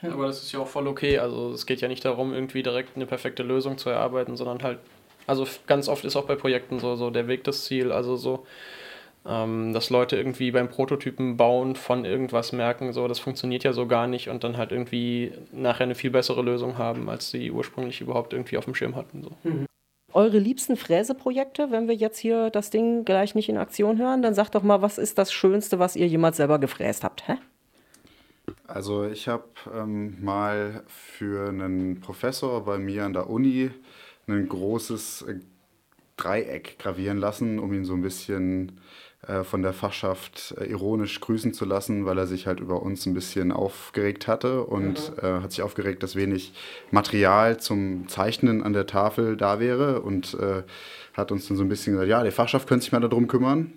Aber 0.02 0.26
das 0.26 0.42
ist 0.42 0.52
ja 0.52 0.60
auch 0.60 0.68
voll 0.68 0.86
okay. 0.86 1.18
Also 1.18 1.52
es 1.52 1.66
geht 1.66 1.80
ja 1.80 1.88
nicht 1.88 2.04
darum, 2.04 2.32
irgendwie 2.32 2.62
direkt 2.62 2.96
eine 2.96 3.06
perfekte 3.06 3.42
Lösung 3.42 3.76
zu 3.76 3.90
erarbeiten, 3.90 4.36
sondern 4.36 4.62
halt, 4.62 4.78
also 5.26 5.46
ganz 5.66 5.88
oft 5.88 6.04
ist 6.04 6.16
auch 6.16 6.24
bei 6.24 6.36
Projekten 6.36 6.78
so, 6.78 6.96
so 6.96 7.10
der 7.10 7.28
Weg 7.28 7.44
das 7.44 7.64
Ziel. 7.64 7.92
Also 7.92 8.16
so, 8.16 8.46
ähm, 9.26 9.74
dass 9.74 9.90
Leute 9.90 10.16
irgendwie 10.16 10.52
beim 10.52 10.68
Prototypen 10.68 11.36
bauen 11.36 11.76
von 11.76 12.06
irgendwas 12.06 12.52
merken, 12.52 12.94
so 12.94 13.08
das 13.08 13.18
funktioniert 13.18 13.64
ja 13.64 13.74
so 13.74 13.86
gar 13.86 14.06
nicht 14.06 14.30
und 14.30 14.42
dann 14.42 14.56
halt 14.56 14.72
irgendwie 14.72 15.32
nachher 15.52 15.84
eine 15.84 15.94
viel 15.94 16.10
bessere 16.10 16.40
Lösung 16.42 16.78
haben, 16.78 17.10
als 17.10 17.30
sie 17.30 17.50
ursprünglich 17.50 18.00
überhaupt 18.00 18.32
irgendwie 18.32 18.56
auf 18.56 18.64
dem 18.64 18.74
Schirm 18.74 18.96
hatten. 18.96 19.22
So. 19.22 19.30
Mhm 19.42 19.69
eure 20.12 20.38
liebsten 20.38 20.76
Fräseprojekte, 20.76 21.70
wenn 21.70 21.88
wir 21.88 21.94
jetzt 21.94 22.18
hier 22.18 22.50
das 22.50 22.70
Ding 22.70 23.04
gleich 23.04 23.34
nicht 23.34 23.48
in 23.48 23.56
Aktion 23.56 23.98
hören, 23.98 24.22
dann 24.22 24.34
sagt 24.34 24.54
doch 24.54 24.62
mal, 24.62 24.82
was 24.82 24.98
ist 24.98 25.18
das 25.18 25.32
Schönste, 25.32 25.78
was 25.78 25.96
ihr 25.96 26.06
jemals 26.06 26.36
selber 26.36 26.58
gefräst 26.58 27.04
habt? 27.04 27.28
Hä? 27.28 27.36
Also 28.66 29.04
ich 29.04 29.28
habe 29.28 29.44
ähm, 29.74 30.22
mal 30.22 30.82
für 30.86 31.48
einen 31.48 32.00
Professor 32.00 32.64
bei 32.64 32.78
mir 32.78 33.04
an 33.04 33.12
der 33.12 33.28
Uni 33.28 33.70
ein 34.26 34.48
großes 34.48 35.26
Dreieck 36.16 36.78
gravieren 36.78 37.18
lassen, 37.18 37.58
um 37.58 37.72
ihn 37.72 37.84
so 37.84 37.94
ein 37.94 38.02
bisschen 38.02 38.80
von 39.44 39.62
der 39.62 39.74
Fachschaft 39.74 40.54
äh, 40.58 40.64
ironisch 40.64 41.20
grüßen 41.20 41.52
zu 41.52 41.66
lassen, 41.66 42.06
weil 42.06 42.16
er 42.16 42.26
sich 42.26 42.46
halt 42.46 42.58
über 42.60 42.82
uns 42.82 43.04
ein 43.04 43.12
bisschen 43.12 43.52
aufgeregt 43.52 44.26
hatte 44.26 44.64
und 44.64 45.12
mhm. 45.16 45.18
äh, 45.22 45.42
hat 45.42 45.52
sich 45.52 45.62
aufgeregt, 45.62 46.02
dass 46.02 46.16
wenig 46.16 46.54
Material 46.90 47.60
zum 47.60 48.08
Zeichnen 48.08 48.62
an 48.62 48.72
der 48.72 48.86
Tafel 48.86 49.36
da 49.36 49.60
wäre 49.60 50.00
und 50.00 50.34
äh, 50.34 50.62
hat 51.12 51.32
uns 51.32 51.48
dann 51.48 51.56
so 51.56 51.62
ein 51.62 51.68
bisschen 51.68 51.92
gesagt, 51.92 52.08
ja, 52.08 52.22
die 52.24 52.30
Fachschaft 52.30 52.68
könnte 52.68 52.84
sich 52.84 52.92
mal 52.92 53.00
darum 53.00 53.26
kümmern. 53.26 53.72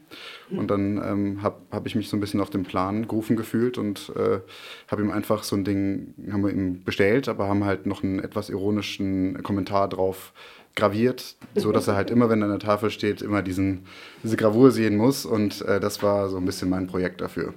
Mhm. 0.50 0.60
Und 0.60 0.72
dann 0.72 0.98
ähm, 0.98 1.42
habe 1.44 1.58
hab 1.72 1.86
ich 1.86 1.96
mich 1.96 2.10
so 2.10 2.16
ein 2.16 2.20
bisschen 2.20 2.40
auf 2.40 2.50
den 2.50 2.64
Plan 2.64 3.08
gerufen 3.08 3.36
gefühlt 3.36 3.78
und 3.78 4.14
äh, 4.16 4.40
habe 4.88 5.02
ihm 5.02 5.12
einfach 5.12 5.44
so 5.44 5.56
ein 5.56 5.64
Ding, 5.64 6.14
haben 6.32 6.44
wir 6.44 6.52
ihm 6.52 6.84
bestellt, 6.84 7.28
aber 7.28 7.48
haben 7.48 7.66
halt 7.66 7.86
noch 7.86 8.04
einen 8.04 8.20
etwas 8.20 8.50
ironischen 8.50 9.44
Kommentar 9.44 9.90
drauf 9.90 10.32
graviert, 10.76 11.36
so 11.56 11.72
dass 11.72 11.88
er 11.88 11.96
halt 11.96 12.10
immer, 12.10 12.30
wenn 12.30 12.42
er 12.42 12.46
an 12.46 12.52
der 12.52 12.60
Tafel 12.60 12.90
steht, 12.90 13.22
immer 13.22 13.42
diesen, 13.42 13.86
diese 14.24 14.38
Gravur 14.38 14.72
sehen 14.72 14.98
muss. 14.98 15.26
Und 15.26 15.62
äh, 15.62 15.80
das 15.80 16.02
war 16.02 16.30
so 16.30 16.38
ein 16.38 16.46
bisschen 16.46 16.70
mein 16.70 16.88
Projekt 16.88 17.22
dafür. 17.22 17.54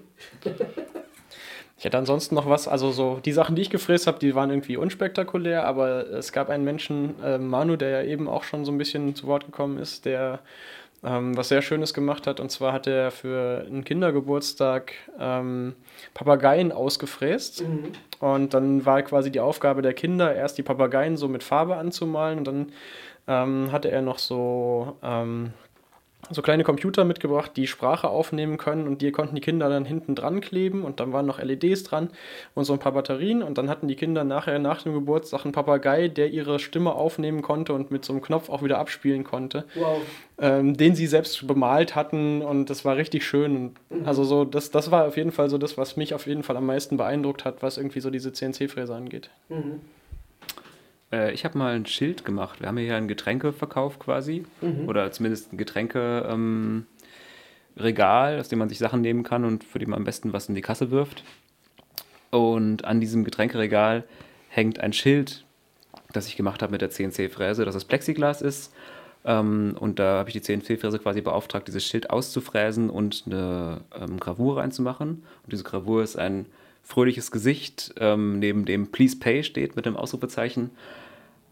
Ich 1.78 1.84
hätte 1.84 1.98
ansonsten 1.98 2.34
noch 2.34 2.48
was, 2.48 2.68
also 2.68 2.90
so 2.90 3.20
die 3.22 3.32
Sachen, 3.32 3.54
die 3.54 3.62
ich 3.62 3.70
gefräst 3.70 4.06
habe, 4.06 4.18
die 4.18 4.34
waren 4.34 4.50
irgendwie 4.50 4.78
unspektakulär, 4.78 5.66
aber 5.66 6.08
es 6.10 6.32
gab 6.32 6.48
einen 6.48 6.64
Menschen, 6.64 7.22
äh, 7.22 7.36
Manu, 7.38 7.76
der 7.76 7.90
ja 7.90 8.02
eben 8.02 8.28
auch 8.28 8.44
schon 8.44 8.64
so 8.64 8.72
ein 8.72 8.78
bisschen 8.78 9.14
zu 9.14 9.26
Wort 9.26 9.44
gekommen 9.44 9.78
ist, 9.78 10.06
der 10.06 10.40
ähm, 11.04 11.36
was 11.36 11.48
sehr 11.48 11.62
Schönes 11.62 11.94
gemacht 11.94 12.26
hat. 12.26 12.40
Und 12.40 12.50
zwar 12.50 12.72
hat 12.72 12.86
er 12.86 13.10
für 13.10 13.64
einen 13.66 13.84
Kindergeburtstag 13.84 14.92
ähm, 15.18 15.74
Papageien 16.14 16.72
ausgefräst. 16.72 17.62
Mhm. 17.62 17.92
Und 18.20 18.54
dann 18.54 18.86
war 18.86 19.02
quasi 19.02 19.30
die 19.30 19.40
Aufgabe 19.40 19.82
der 19.82 19.94
Kinder, 19.94 20.34
erst 20.34 20.58
die 20.58 20.62
Papageien 20.62 21.16
so 21.16 21.28
mit 21.28 21.42
Farbe 21.42 21.76
anzumalen. 21.76 22.38
Und 22.38 22.46
dann 22.46 22.72
ähm, 23.28 23.72
hatte 23.72 23.90
er 23.90 24.02
noch 24.02 24.18
so 24.18 24.96
ähm, 25.02 25.52
so 26.30 26.42
kleine 26.42 26.64
Computer 26.64 27.04
mitgebracht, 27.04 27.52
die 27.56 27.66
Sprache 27.66 28.08
aufnehmen 28.08 28.58
können 28.58 28.86
und 28.86 29.02
die 29.02 29.12
konnten 29.12 29.34
die 29.34 29.40
Kinder 29.40 29.68
dann 29.68 29.84
hinten 29.84 30.14
dran 30.14 30.40
kleben 30.40 30.84
und 30.84 31.00
dann 31.00 31.12
waren 31.12 31.26
noch 31.26 31.42
LEDs 31.42 31.84
dran 31.84 32.10
und 32.54 32.64
so 32.64 32.72
ein 32.72 32.78
paar 32.78 32.92
Batterien 32.92 33.42
und 33.42 33.58
dann 33.58 33.68
hatten 33.68 33.88
die 33.88 33.96
Kinder 33.96 34.24
nachher 34.24 34.58
nach 34.58 34.82
dem 34.82 34.92
Geburtstag 34.92 35.44
einen 35.44 35.52
Papagei, 35.52 36.08
der 36.08 36.30
ihre 36.30 36.58
Stimme 36.58 36.92
aufnehmen 36.92 37.42
konnte 37.42 37.72
und 37.72 37.90
mit 37.90 38.04
so 38.04 38.12
einem 38.12 38.22
Knopf 38.22 38.48
auch 38.48 38.62
wieder 38.62 38.78
abspielen 38.78 39.24
konnte, 39.24 39.64
wow. 39.74 40.00
ähm, 40.38 40.76
den 40.76 40.94
sie 40.94 41.06
selbst 41.06 41.46
bemalt 41.46 41.94
hatten 41.94 42.42
und 42.42 42.70
das 42.70 42.84
war 42.84 42.96
richtig 42.96 43.24
schön 43.24 43.56
und 43.56 44.00
mhm. 44.00 44.06
also 44.06 44.24
so 44.24 44.44
das, 44.44 44.70
das 44.70 44.90
war 44.90 45.06
auf 45.06 45.16
jeden 45.16 45.32
Fall 45.32 45.50
so 45.50 45.58
das, 45.58 45.78
was 45.78 45.96
mich 45.96 46.14
auf 46.14 46.26
jeden 46.26 46.42
Fall 46.42 46.56
am 46.56 46.66
meisten 46.66 46.96
beeindruckt 46.96 47.44
hat, 47.44 47.62
was 47.62 47.76
irgendwie 47.76 48.00
so 48.00 48.10
diese 48.10 48.32
CNC-Fräse 48.32 48.94
angeht. 48.94 49.30
Mhm. 49.48 49.80
Äh, 51.12 51.32
ich 51.32 51.44
habe 51.44 51.58
mal 51.58 51.74
ein 51.74 51.86
Schild 51.86 52.24
gemacht. 52.24 52.60
Wir 52.60 52.68
haben 52.68 52.78
hier 52.78 52.96
einen 52.96 53.08
Getränkeverkauf 53.08 53.98
quasi. 53.98 54.44
Mhm. 54.60 54.88
Oder 54.88 55.10
zumindest 55.12 55.52
ein 55.52 55.58
Getränkeregal, 55.58 56.32
ähm, 56.32 56.86
aus 58.40 58.48
dem 58.48 58.58
man 58.58 58.68
sich 58.68 58.78
Sachen 58.78 59.00
nehmen 59.00 59.22
kann 59.22 59.44
und 59.44 59.64
für 59.64 59.78
die 59.78 59.86
man 59.86 59.98
am 59.98 60.04
besten 60.04 60.32
was 60.32 60.48
in 60.48 60.54
die 60.54 60.62
Kasse 60.62 60.90
wirft. 60.90 61.24
Und 62.30 62.84
an 62.84 63.00
diesem 63.00 63.24
Getränkeregal 63.24 64.04
hängt 64.48 64.80
ein 64.80 64.92
Schild, 64.92 65.44
das 66.12 66.26
ich 66.28 66.36
gemacht 66.36 66.62
habe 66.62 66.72
mit 66.72 66.80
der 66.80 66.90
CNC-Fräse, 66.90 67.64
dass 67.64 67.74
das 67.74 67.84
Plexiglas 67.84 68.42
ist. 68.42 68.72
Ähm, 69.24 69.76
und 69.78 69.98
da 69.98 70.18
habe 70.18 70.30
ich 70.30 70.34
die 70.34 70.42
CNC-Fräse 70.42 70.98
quasi 70.98 71.20
beauftragt, 71.20 71.68
dieses 71.68 71.84
Schild 71.84 72.10
auszufräsen 72.10 72.90
und 72.90 73.24
eine 73.26 73.80
ähm, 73.98 74.18
Gravur 74.20 74.58
reinzumachen. 74.58 75.24
Und 75.42 75.52
diese 75.52 75.64
Gravur 75.64 76.02
ist 76.02 76.16
ein 76.16 76.46
fröhliches 76.86 77.32
Gesicht, 77.32 77.94
ähm, 77.98 78.38
neben 78.38 78.64
dem 78.64 78.86
Please 78.92 79.16
Pay 79.18 79.42
steht 79.42 79.74
mit 79.74 79.86
dem 79.86 79.96
Ausrufezeichen. 79.96 80.70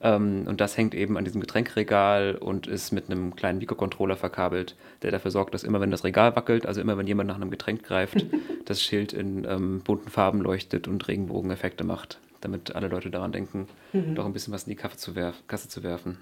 Ähm, 0.01 0.45
und 0.47 0.61
das 0.61 0.77
hängt 0.77 0.95
eben 0.95 1.19
an 1.19 1.25
diesem 1.25 1.41
Getränkregal 1.41 2.37
und 2.37 2.69
ist 2.69 2.93
mit 2.93 3.11
einem 3.11 3.35
kleinen 3.35 3.59
Mikrocontroller 3.59 4.17
verkabelt, 4.17 4.77
der 5.03 5.11
dafür 5.11 5.33
sorgt, 5.33 5.53
dass 5.53 5.65
immer 5.65 5.81
wenn 5.81 5.91
das 5.91 6.05
Regal 6.05 6.37
wackelt, 6.37 6.67
also 6.67 6.81
immer 6.81 6.97
wenn 6.97 7.09
jemand 7.09 7.27
nach 7.27 7.35
einem 7.35 7.51
Getränk 7.51 7.83
greift, 7.83 8.25
das 8.65 8.81
Schild 8.81 9.13
in 9.13 9.45
ähm, 9.45 9.81
bunten 9.81 10.09
Farben 10.09 10.41
leuchtet 10.41 10.87
und 10.87 11.07
Regenbogeneffekte 11.09 11.83
macht, 11.83 12.21
damit 12.41 12.77
alle 12.77 12.87
Leute 12.87 13.11
daran 13.11 13.33
denken, 13.33 13.67
mhm. 13.93 14.15
doch 14.15 14.27
ein 14.27 14.33
bisschen 14.33 14.55
was 14.55 14.65
in 14.65 14.71
die 14.71 14.77
Kasse 14.77 14.99
zu, 14.99 15.17
werf 15.17 15.43
Kasse 15.49 15.69
zu 15.69 15.83
werfen. 15.83 16.19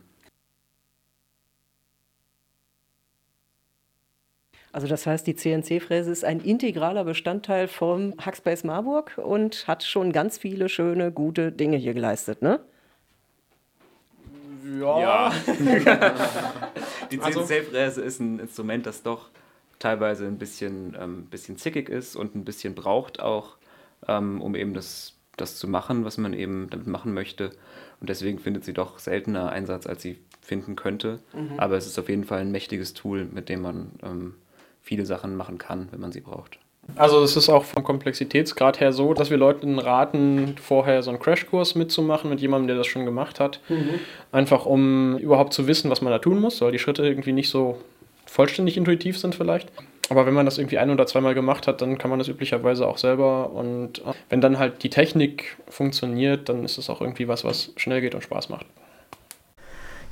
Also 4.73 4.87
das 4.87 5.07
heißt, 5.07 5.27
die 5.27 5.37
CNC-Fräse 5.37 6.11
ist 6.11 6.25
ein 6.25 6.41
integraler 6.41 7.05
Bestandteil 7.05 7.69
vom 7.69 8.15
Hackspace 8.19 8.65
Marburg 8.65 9.19
und 9.19 9.69
hat 9.69 9.85
schon 9.85 10.13
ganz 10.13 10.39
viele 10.39 10.71
schöne, 10.71 11.13
gute 11.13 11.53
Dinge 11.53 11.77
hier 11.77 11.93
geleistet, 11.93 12.41
ne? 12.41 12.61
Ja. 14.81 15.01
ja. 15.01 15.33
die 17.11 17.21
CNC-Fräse 17.21 17.79
also, 17.79 18.03
ist 18.03 18.21
ein 18.21 18.39
Instrument, 18.39 18.87
das 18.87 19.03
doch 19.03 19.29
teilweise 19.79 20.27
ein 20.27 20.39
bisschen, 20.39 20.97
ähm, 20.99 21.27
bisschen 21.27 21.59
zickig 21.59 21.91
ist 21.91 22.17
und 22.17 22.35
ein 22.35 22.45
bisschen 22.45 22.75
braucht 22.75 23.21
auch, 23.21 23.57
ähm, 24.09 24.41
um 24.41 24.55
eben 24.55 24.73
das, 24.73 25.15
das 25.37 25.57
zu 25.57 25.69
machen, 25.69 26.07
was 26.07 26.17
man 26.17 26.33
eben 26.33 26.71
damit 26.71 26.87
machen 26.87 27.13
möchte. 27.13 27.51
Und 28.01 28.09
deswegen 28.09 28.39
findet 28.39 28.65
sie 28.65 28.73
doch 28.73 28.99
seltener 28.99 29.51
Einsatz, 29.51 29.87
als 29.87 30.01
sie 30.01 30.19
finden 30.41 30.77
könnte. 30.77 31.19
Mhm. 31.35 31.59
Aber 31.59 31.77
es 31.77 31.87
ist 31.87 31.99
auf 31.99 32.09
jeden 32.09 32.25
Fall 32.25 32.41
ein 32.41 32.53
mächtiges 32.53 32.95
Tool, 32.95 33.27
mit 33.27 33.49
dem 33.49 33.61
man 33.61 33.93
ähm, 34.03 34.35
viele 34.83 35.07
Sachen 35.07 35.37
machen 35.37 35.59
kann, 35.59 35.89
wenn 35.91 36.01
man 36.01 36.13
sie 36.13 36.21
braucht. 36.21 36.59
Also 36.97 37.23
es 37.23 37.37
ist 37.37 37.49
auch 37.49 37.65
vom 37.65 37.85
Komplexitätsgrad 37.85 38.81
her 38.81 38.93
so, 38.93 39.15
dass 39.15 39.31
wir 39.31 39.37
Leuten 39.37 39.79
raten, 39.79 40.57
vorher 40.61 41.03
so 41.03 41.11
einen 41.11 41.21
Crashkurs 41.21 41.77
mitzumachen 41.77 42.29
mit 42.29 42.41
jemandem, 42.41 42.69
der 42.69 42.77
das 42.77 42.89
schon 42.89 43.05
gemacht 43.05 43.39
hat. 43.39 43.61
Mhm. 43.69 44.01
Einfach 44.33 44.67
um 44.67 45.17
überhaupt 45.19 45.53
zu 45.53 45.69
wissen, 45.69 45.91
was 45.91 46.03
man 46.03 46.13
da 46.13 46.19
tun 46.19 46.41
muss, 46.41 46.61
weil 46.61 46.73
die 46.73 46.81
Schritte 46.81 47.05
irgendwie 47.05 47.33
nicht 47.33 47.51
so 47.51 47.79
vollständig 48.27 48.77
intuitiv 48.77 49.19
sind 49.19 49.35
vielleicht. 49.35 49.69
Aber 50.09 50.27
wenn 50.27 50.35
man 50.35 50.45
das 50.45 50.59
irgendwie 50.59 50.79
ein 50.79 50.91
oder 50.91 51.07
zweimal 51.07 51.35
gemacht 51.35 51.67
hat, 51.67 51.81
dann 51.81 51.97
kann 51.99 52.11
man 52.11 52.19
das 52.19 52.29
üblicherweise 52.29 52.87
auch 52.87 52.99
selber. 52.99 53.51
Und 53.53 54.01
äh, 54.01 54.13
wenn 54.29 54.41
dann 54.41 54.59
halt 54.59 54.83
die 54.83 54.91
Technik 54.91 55.57
funktioniert, 55.69 56.49
dann 56.49 56.65
ist 56.65 56.79
es 56.79 56.91
auch 56.91 57.01
irgendwie 57.01 57.29
was, 57.29 57.45
was 57.45 57.73
schnell 57.77 58.01
geht 58.01 58.15
und 58.15 58.23
Spaß 58.23 58.49
macht. 58.49 58.67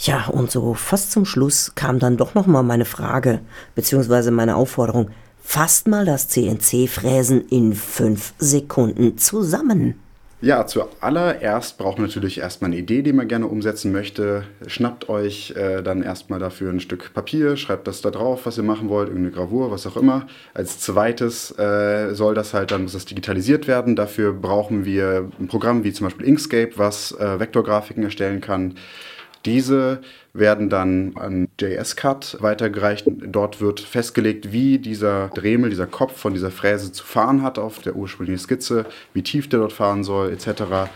Ja, 0.02 0.28
und 0.28 0.50
so 0.50 0.72
fast 0.72 1.12
zum 1.12 1.26
Schluss 1.26 1.72
kam 1.74 1.98
dann 1.98 2.16
doch 2.16 2.34
nochmal 2.34 2.62
meine 2.62 2.86
Frage, 2.86 3.40
beziehungsweise 3.74 4.30
meine 4.30 4.56
Aufforderung. 4.56 5.10
Fasst 5.42 5.88
mal 5.88 6.06
das 6.06 6.28
CNC-Fräsen 6.28 7.46
in 7.48 7.74
fünf 7.74 8.32
Sekunden 8.38 9.18
zusammen. 9.18 9.96
Ja, 10.42 10.66
zuallererst 10.66 11.76
braucht 11.76 11.98
man 11.98 12.06
natürlich 12.06 12.38
erstmal 12.38 12.70
eine 12.70 12.80
Idee, 12.80 13.02
die 13.02 13.12
man 13.12 13.28
gerne 13.28 13.46
umsetzen 13.46 13.92
möchte. 13.92 14.44
Schnappt 14.66 15.10
euch 15.10 15.50
äh, 15.54 15.82
dann 15.82 16.02
erstmal 16.02 16.38
dafür 16.38 16.70
ein 16.72 16.80
Stück 16.80 17.12
Papier, 17.12 17.58
schreibt 17.58 17.86
das 17.86 18.00
da 18.00 18.10
drauf, 18.10 18.46
was 18.46 18.56
ihr 18.56 18.64
machen 18.64 18.88
wollt, 18.88 19.08
irgendeine 19.08 19.34
Gravur, 19.34 19.70
was 19.70 19.86
auch 19.86 19.98
immer. 19.98 20.26
Als 20.54 20.80
zweites 20.80 21.50
äh, 21.58 22.14
soll 22.14 22.34
das 22.34 22.54
halt 22.54 22.70
dann 22.70 22.84
muss 22.84 22.94
das 22.94 23.04
digitalisiert 23.04 23.68
werden. 23.68 23.96
Dafür 23.96 24.32
brauchen 24.32 24.86
wir 24.86 25.28
ein 25.38 25.48
Programm 25.48 25.84
wie 25.84 25.92
zum 25.92 26.06
Beispiel 26.06 26.26
Inkscape, 26.26 26.72
was 26.76 27.12
äh, 27.12 27.38
Vektorgrafiken 27.38 28.02
erstellen 28.02 28.40
kann. 28.40 28.76
Diese 29.46 30.00
werden 30.34 30.68
dann 30.68 31.12
an 31.16 31.48
JS-Cut 31.58 32.38
weitergereicht. 32.40 33.06
Dort 33.06 33.60
wird 33.60 33.80
festgelegt, 33.80 34.52
wie 34.52 34.78
dieser 34.78 35.28
Dremel, 35.28 35.70
dieser 35.70 35.86
Kopf 35.86 36.16
von 36.16 36.34
dieser 36.34 36.50
Fräse 36.50 36.92
zu 36.92 37.04
fahren 37.04 37.42
hat 37.42 37.58
auf 37.58 37.78
der 37.78 37.96
ursprünglichen 37.96 38.38
Skizze, 38.38 38.84
wie 39.14 39.22
tief 39.22 39.48
der 39.48 39.60
dort 39.60 39.72
fahren 39.72 40.04
soll, 40.04 40.30
etc. 40.32 40.90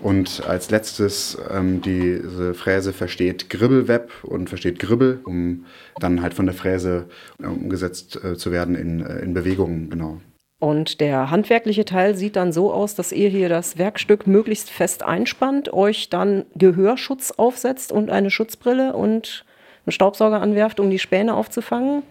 Und 0.00 0.42
als 0.46 0.70
letztes, 0.70 1.38
ähm, 1.50 1.80
diese 1.80 2.54
Fräse 2.54 2.92
versteht 2.92 3.48
Gribbelweb 3.48 4.10
und 4.22 4.48
versteht 4.48 4.78
Gribbel, 4.78 5.20
um 5.24 5.64
dann 5.98 6.20
halt 6.22 6.34
von 6.34 6.46
der 6.46 6.54
Fräse 6.54 7.06
äh, 7.42 7.46
umgesetzt 7.46 8.22
äh, 8.22 8.36
zu 8.36 8.52
werden 8.52 8.74
in, 8.74 9.00
äh, 9.00 9.20
in 9.20 9.32
Bewegungen, 9.32 9.88
genau. 9.88 10.20
Und 10.58 11.00
der 11.02 11.30
handwerkliche 11.30 11.84
Teil 11.84 12.14
sieht 12.16 12.36
dann 12.36 12.50
so 12.50 12.72
aus, 12.72 12.94
dass 12.94 13.12
ihr 13.12 13.28
hier 13.28 13.50
das 13.50 13.76
Werkstück 13.76 14.26
möglichst 14.26 14.70
fest 14.70 15.02
einspannt, 15.02 15.72
euch 15.72 16.08
dann 16.08 16.46
Gehörschutz 16.54 17.32
aufsetzt 17.32 17.92
und 17.92 18.08
eine 18.08 18.30
Schutzbrille 18.30 18.94
und 18.94 19.44
einen 19.84 19.92
Staubsauger 19.92 20.40
anwerft, 20.40 20.80
um 20.80 20.90
die 20.90 20.98
Späne 20.98 21.34
aufzufangen. 21.34 22.02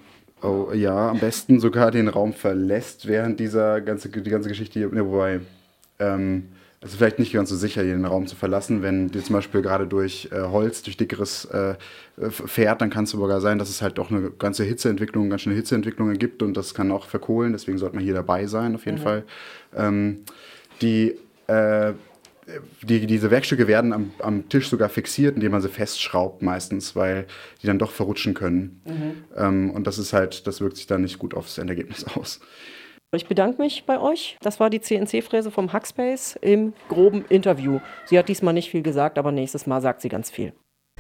Oh 0.44 0.68
ja, 0.74 1.10
am 1.10 1.20
besten 1.20 1.60
sogar 1.60 1.90
den 1.90 2.08
Raum 2.08 2.34
verlässt 2.34 3.08
während 3.08 3.40
dieser 3.40 3.82
ganze, 3.82 4.10
die 4.10 4.30
ganze 4.30 4.50
Geschichte 4.50 4.78
hier. 4.78 4.92
Wobei, 4.92 5.40
ähm, 5.98 6.50
also 6.82 6.98
vielleicht 6.98 7.20
nicht 7.20 7.34
ganz 7.34 7.50
so 7.50 7.56
sicher, 7.56 7.84
den 7.84 8.06
Raum 8.06 8.28
zu 8.28 8.36
verlassen. 8.36 8.82
Wenn 8.82 9.10
du 9.10 9.22
zum 9.24 9.34
Beispiel 9.34 9.62
gerade 9.62 9.88
durch 9.88 10.30
äh, 10.32 10.42
Holz, 10.42 10.84
durch 10.84 10.98
dickeres 10.98 11.46
äh, 11.46 11.76
fährt, 12.30 12.82
dann 12.82 12.90
kann 12.90 13.06
es 13.06 13.12
sogar 13.12 13.42
sein, 13.42 13.58
dass 13.58 13.70
es 13.70 13.82
halt 13.82 13.98
doch 13.98 14.12
eine 14.12 14.30
ganze 14.32 14.64
Hitzeentwicklung, 14.64 15.30
ganz 15.30 15.42
schöne 15.42 15.56
Hitzeentwicklungen 15.56 16.20
gibt 16.20 16.44
und 16.44 16.56
das 16.56 16.74
kann 16.74 16.92
auch 16.92 17.08
verkohlen. 17.08 17.54
Deswegen 17.54 17.78
sollte 17.78 17.96
man 17.96 18.04
hier 18.04 18.14
dabei 18.14 18.46
sein, 18.46 18.76
auf 18.76 18.86
jeden 18.86 19.00
mhm. 19.00 19.04
Fall. 19.04 19.24
Ähm, 19.76 20.20
die, 20.82 21.16
äh, 21.48 21.94
die, 22.84 23.08
diese 23.08 23.32
Werkstücke 23.32 23.68
werden 23.68 23.92
am, 23.92 24.12
am, 24.20 24.48
Tisch 24.50 24.70
sogar 24.70 24.90
fixiert, 24.90 25.36
indem 25.36 25.54
man 25.54 25.62
sie 25.62 25.70
festschraubt 25.70 26.44
meistens, 26.44 26.96
weil 26.96 27.26
die 27.62 27.68
dann 27.68 27.80
doch 27.80 27.92
verrutschen 27.92 28.36
können. 28.36 28.82
Mhm. 28.86 29.24
Ähm, 29.36 29.72
und 29.72 29.88
das 29.88 29.98
ist 29.98 30.14
halt, 30.14 30.46
das 30.46 30.62
wirkt 30.62 30.78
sich 30.78 30.88
dann 30.88 31.02
nicht 31.02 31.18
gut 31.18 31.34
aufs 31.34 31.58
Endergebnis 31.58 32.06
aus. 32.16 32.40
Ich 33.16 33.28
bedanke 33.28 33.62
mich 33.62 33.86
bei 33.86 34.00
euch. 34.00 34.38
Das 34.42 34.60
war 34.60 34.70
die 34.70 34.82
CNC-Fräse 34.82 35.52
vom 35.52 35.74
Hackspace 35.74 36.38
im 36.42 36.74
groben 36.90 37.26
Interview. 37.30 37.80
Sie 38.06 38.18
hat 38.18 38.30
diesmal 38.30 38.54
nicht 38.54 38.70
viel 38.70 38.82
gesagt, 38.82 39.18
aber 39.18 39.32
nächstes 39.32 39.66
Mal 39.68 39.82
sagt 39.82 40.02
sie 40.02 40.10
ganz 40.10 40.30
viel. 40.30 40.54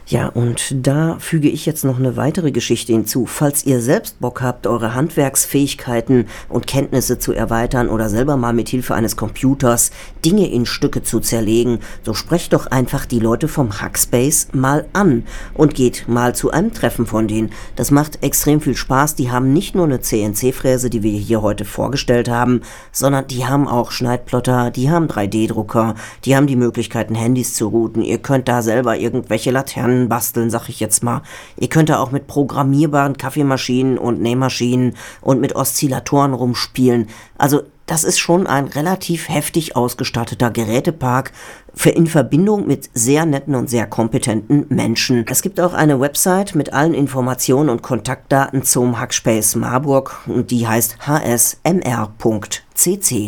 Ja, 0.07 0.27
und 0.27 0.85
da 0.85 1.17
füge 1.17 1.49
ich 1.49 1.65
jetzt 1.65 1.83
noch 1.83 1.97
eine 1.97 2.15
weitere 2.15 2.51
Geschichte 2.51 2.93
hinzu. 2.93 3.25
Falls 3.25 3.65
ihr 3.65 3.81
selbst 3.81 4.19
Bock 4.19 4.43
habt, 4.43 4.67
eure 4.67 4.93
Handwerksfähigkeiten 4.93 6.27
und 6.47 6.67
Kenntnisse 6.67 7.17
zu 7.17 7.33
erweitern 7.33 7.89
oder 7.89 8.07
selber 8.07 8.37
mal 8.37 8.53
mit 8.53 8.69
Hilfe 8.69 8.93
eines 8.93 9.17
Computers 9.17 9.89
Dinge 10.23 10.47
in 10.51 10.67
Stücke 10.67 11.01
zu 11.01 11.21
zerlegen, 11.21 11.79
so 12.03 12.13
sprecht 12.13 12.53
doch 12.53 12.67
einfach 12.67 13.07
die 13.07 13.17
Leute 13.17 13.47
vom 13.47 13.81
Hackspace 13.81 14.49
mal 14.53 14.85
an 14.93 15.23
und 15.55 15.73
geht 15.73 16.07
mal 16.07 16.35
zu 16.35 16.51
einem 16.51 16.71
Treffen 16.71 17.07
von 17.07 17.27
denen. 17.27 17.49
Das 17.75 17.89
macht 17.89 18.21
extrem 18.21 18.61
viel 18.61 18.75
Spaß. 18.75 19.15
Die 19.15 19.31
haben 19.31 19.53
nicht 19.53 19.73
nur 19.73 19.85
eine 19.85 20.01
CNC-Fräse, 20.01 20.91
die 20.91 21.01
wir 21.01 21.17
hier 21.17 21.41
heute 21.41 21.65
vorgestellt 21.65 22.29
haben, 22.29 22.61
sondern 22.91 23.25
die 23.25 23.47
haben 23.47 23.67
auch 23.67 23.89
Schneidplotter, 23.89 24.69
die 24.69 24.91
haben 24.91 25.07
3D-Drucker, 25.07 25.95
die 26.25 26.35
haben 26.35 26.45
die 26.45 26.55
Möglichkeiten, 26.55 27.15
Handys 27.15 27.55
zu 27.55 27.69
routen. 27.69 28.03
Ihr 28.03 28.19
könnt 28.19 28.47
da 28.47 28.61
selber 28.61 28.97
irgendwelche 28.97 29.49
Laternen 29.49 29.94
basteln, 30.09 30.49
sag 30.49 30.69
ich 30.69 30.79
jetzt 30.79 31.03
mal. 31.03 31.21
Ihr 31.57 31.69
könnt 31.69 31.89
da 31.89 31.99
auch 31.99 32.11
mit 32.11 32.27
programmierbaren 32.27 33.17
Kaffeemaschinen 33.17 33.97
und 33.97 34.21
Nähmaschinen 34.21 34.95
und 35.21 35.41
mit 35.41 35.55
Oszillatoren 35.55 36.33
rumspielen. 36.33 37.07
Also 37.37 37.61
das 37.85 38.03
ist 38.03 38.17
schon 38.17 38.47
ein 38.47 38.65
relativ 38.65 39.29
heftig 39.29 39.75
ausgestatteter 39.75 40.49
Gerätepark 40.49 41.31
für 41.73 41.91
in 41.91 42.07
Verbindung 42.07 42.65
mit 42.65 42.89
sehr 42.93 43.25
netten 43.25 43.53
und 43.53 43.69
sehr 43.69 43.85
kompetenten 43.85 44.65
Menschen. 44.69 45.25
Es 45.29 45.43
gibt 45.43 45.59
auch 45.59 45.73
eine 45.73 45.99
Website 45.99 46.55
mit 46.55 46.73
allen 46.73 46.95
Informationen 46.95 47.69
und 47.69 47.83
Kontaktdaten 47.83 48.63
zum 48.63 48.99
Hackspace 48.99 49.55
Marburg 49.55 50.21
und 50.25 50.49
die 50.49 50.67
heißt 50.67 50.97
hsmr.cc. 51.05 51.55